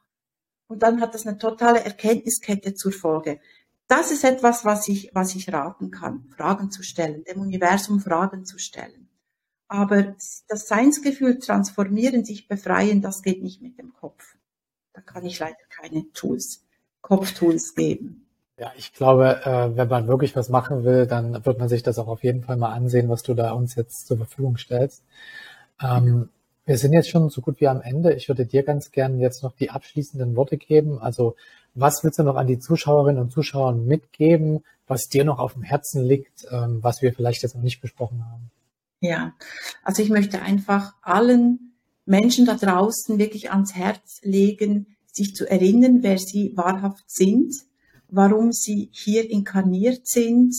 und 0.68 0.84
dann 0.84 1.02
hat 1.02 1.14
das 1.14 1.26
eine 1.26 1.38
totale 1.38 1.84
Erkenntniskette 1.84 2.76
zur 2.76 2.92
Folge. 2.92 3.40
Das 3.88 4.12
ist 4.12 4.26
etwas, 4.26 4.66
was 4.66 4.88
ich, 4.90 5.12
was 5.14 5.34
ich 5.36 5.52
raten 5.52 5.92
kann, 5.92 6.26
Fragen 6.36 6.72
zu 6.72 6.84
stellen, 6.84 7.24
dem 7.24 7.40
Universum 7.40 8.02
Fragen 8.02 8.46
zu 8.46 8.58
stellen. 8.58 9.08
Aber 9.70 10.16
das 10.48 10.68
Seinsgefühl 10.68 11.40
transformieren, 11.40 12.26
sich 12.26 12.48
befreien, 12.48 13.02
das 13.02 13.22
geht 13.22 13.42
nicht 13.42 13.62
mit 13.62 13.78
dem 13.78 13.94
Kopf. 13.94 14.36
Da 14.94 15.02
kann 15.02 15.26
ich 15.26 15.40
leider 15.40 15.58
keine 15.70 16.12
Tools, 16.14 16.66
Kopftools 17.02 17.76
geben. 17.76 18.28
Ja, 18.58 18.72
ich 18.76 18.92
glaube, 18.94 19.42
äh, 19.46 19.78
wenn 19.78 19.88
man 19.88 20.08
wirklich 20.08 20.36
was 20.36 20.50
machen 20.50 20.84
will, 20.84 21.06
dann 21.06 21.46
wird 21.46 21.60
man 21.60 21.70
sich 21.70 21.84
das 21.84 22.00
auch 22.00 22.08
auf 22.08 22.24
jeden 22.24 22.44
Fall 22.44 22.58
mal 22.58 22.74
ansehen, 22.74 23.08
was 23.08 23.22
du 23.24 23.36
da 23.36 23.52
uns 23.52 23.76
jetzt 23.76 24.08
zur 24.08 24.18
Verfügung 24.18 24.58
stellst. 24.58 25.04
Ähm, 25.82 26.30
wir 26.66 26.78
sind 26.78 26.94
jetzt 26.94 27.10
schon 27.10 27.30
so 27.30 27.42
gut 27.42 27.62
wie 27.62 27.68
am 27.68 27.82
Ende. 27.82 28.14
Ich 28.14 28.28
würde 28.28 28.46
dir 28.46 28.64
ganz 28.64 28.92
gerne 28.92 29.18
jetzt 29.18 29.42
noch 29.42 29.54
die 29.54 29.70
abschließenden 29.70 30.36
Worte 30.36 30.58
geben. 30.58 31.00
Also, 31.00 31.36
was 31.76 32.04
willst 32.04 32.20
du 32.20 32.24
noch 32.24 32.36
an 32.36 32.48
die 32.48 32.60
Zuschauerinnen 32.60 33.22
und 33.22 33.32
Zuschauer 33.32 33.74
mitgeben, 33.74 34.64
was 34.88 35.08
dir 35.08 35.24
noch 35.24 35.40
auf 35.40 35.54
dem 35.54 35.64
Herzen 35.64 36.04
liegt, 36.04 36.48
ähm, 36.52 36.80
was 36.82 37.02
wir 37.02 37.14
vielleicht 37.14 37.44
jetzt 37.44 37.56
noch 37.56 37.62
nicht 37.62 37.82
besprochen 37.82 38.26
haben? 38.26 38.52
Ja, 39.00 39.34
also 39.84 40.02
ich 40.02 40.10
möchte 40.10 40.42
einfach 40.42 40.96
allen 41.02 41.74
Menschen 42.06 42.46
da 42.46 42.56
draußen 42.56 43.20
wirklich 43.20 43.52
ans 43.52 43.76
Herz 43.76 44.20
legen, 44.24 44.88
sich 45.06 45.36
zu 45.36 45.50
erinnern, 45.50 46.00
wer 46.02 46.18
sie 46.18 46.56
wahrhaft 46.56 47.10
sind, 47.10 47.54
warum 48.10 48.52
sie 48.52 48.90
hier 48.92 49.30
inkarniert 49.30 50.08
sind 50.08 50.56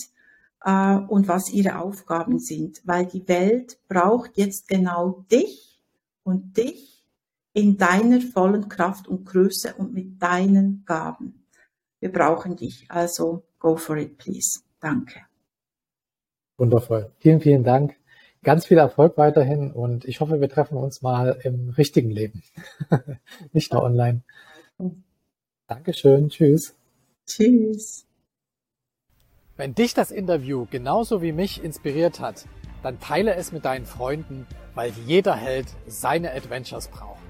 äh, 0.65 0.97
und 0.97 1.29
was 1.29 1.53
ihre 1.53 1.79
Aufgaben 1.79 2.39
sind, 2.39 2.81
weil 2.85 3.07
die 3.07 3.27
Welt 3.29 3.79
braucht 3.89 4.37
jetzt 4.37 4.69
genau 4.69 5.25
dich 5.31 5.81
und 6.23 6.57
dich 6.57 7.05
in 7.53 7.77
deiner 7.77 8.21
vollen 8.21 8.69
Kraft 8.69 9.09
und 9.09 9.25
Größe 9.25 9.75
und 9.75 9.93
mit 9.93 10.23
deinen 10.23 10.85
Gaben. 10.87 11.45
Wir 12.01 12.13
brauchen 12.13 12.57
dich, 12.57 12.87
also 12.89 13.45
go 13.59 13.77
for 13.77 13.97
it, 13.97 14.19
please. 14.19 14.61
Danke. 14.81 15.21
Wundervoll. 16.57 17.11
Vielen, 17.19 17.41
vielen 17.41 17.65
Dank. 17.65 17.97
Ganz 18.45 18.67
viel 18.67 18.79
Erfolg 18.79 19.17
weiterhin 19.17 19.73
und 19.73 20.05
ich 20.05 20.21
hoffe, 20.21 20.41
wir 20.41 20.49
treffen 20.49 20.77
uns 20.77 21.03
mal 21.03 21.41
im 21.43 21.71
richtigen 21.71 22.11
Leben, 22.11 22.43
nicht 23.53 23.73
nur 23.73 23.83
online. 23.83 24.23
Dankeschön. 25.67 26.29
Tschüss. 26.29 26.75
Tschüss. 27.27 28.08
Wenn 29.59 29.75
dich 29.75 29.93
das 29.93 30.13
Interview 30.13 30.67
genauso 30.71 31.21
wie 31.21 31.33
mich 31.33 31.65
inspiriert 31.65 32.21
hat, 32.21 32.47
dann 32.85 33.01
teile 33.01 33.35
es 33.35 33.51
mit 33.51 33.65
deinen 33.65 33.87
Freunden, 33.87 34.47
weil 34.77 34.93
jeder 35.05 35.35
Held 35.35 35.67
seine 35.89 36.33
Adventures 36.33 36.87
braucht. 36.87 37.28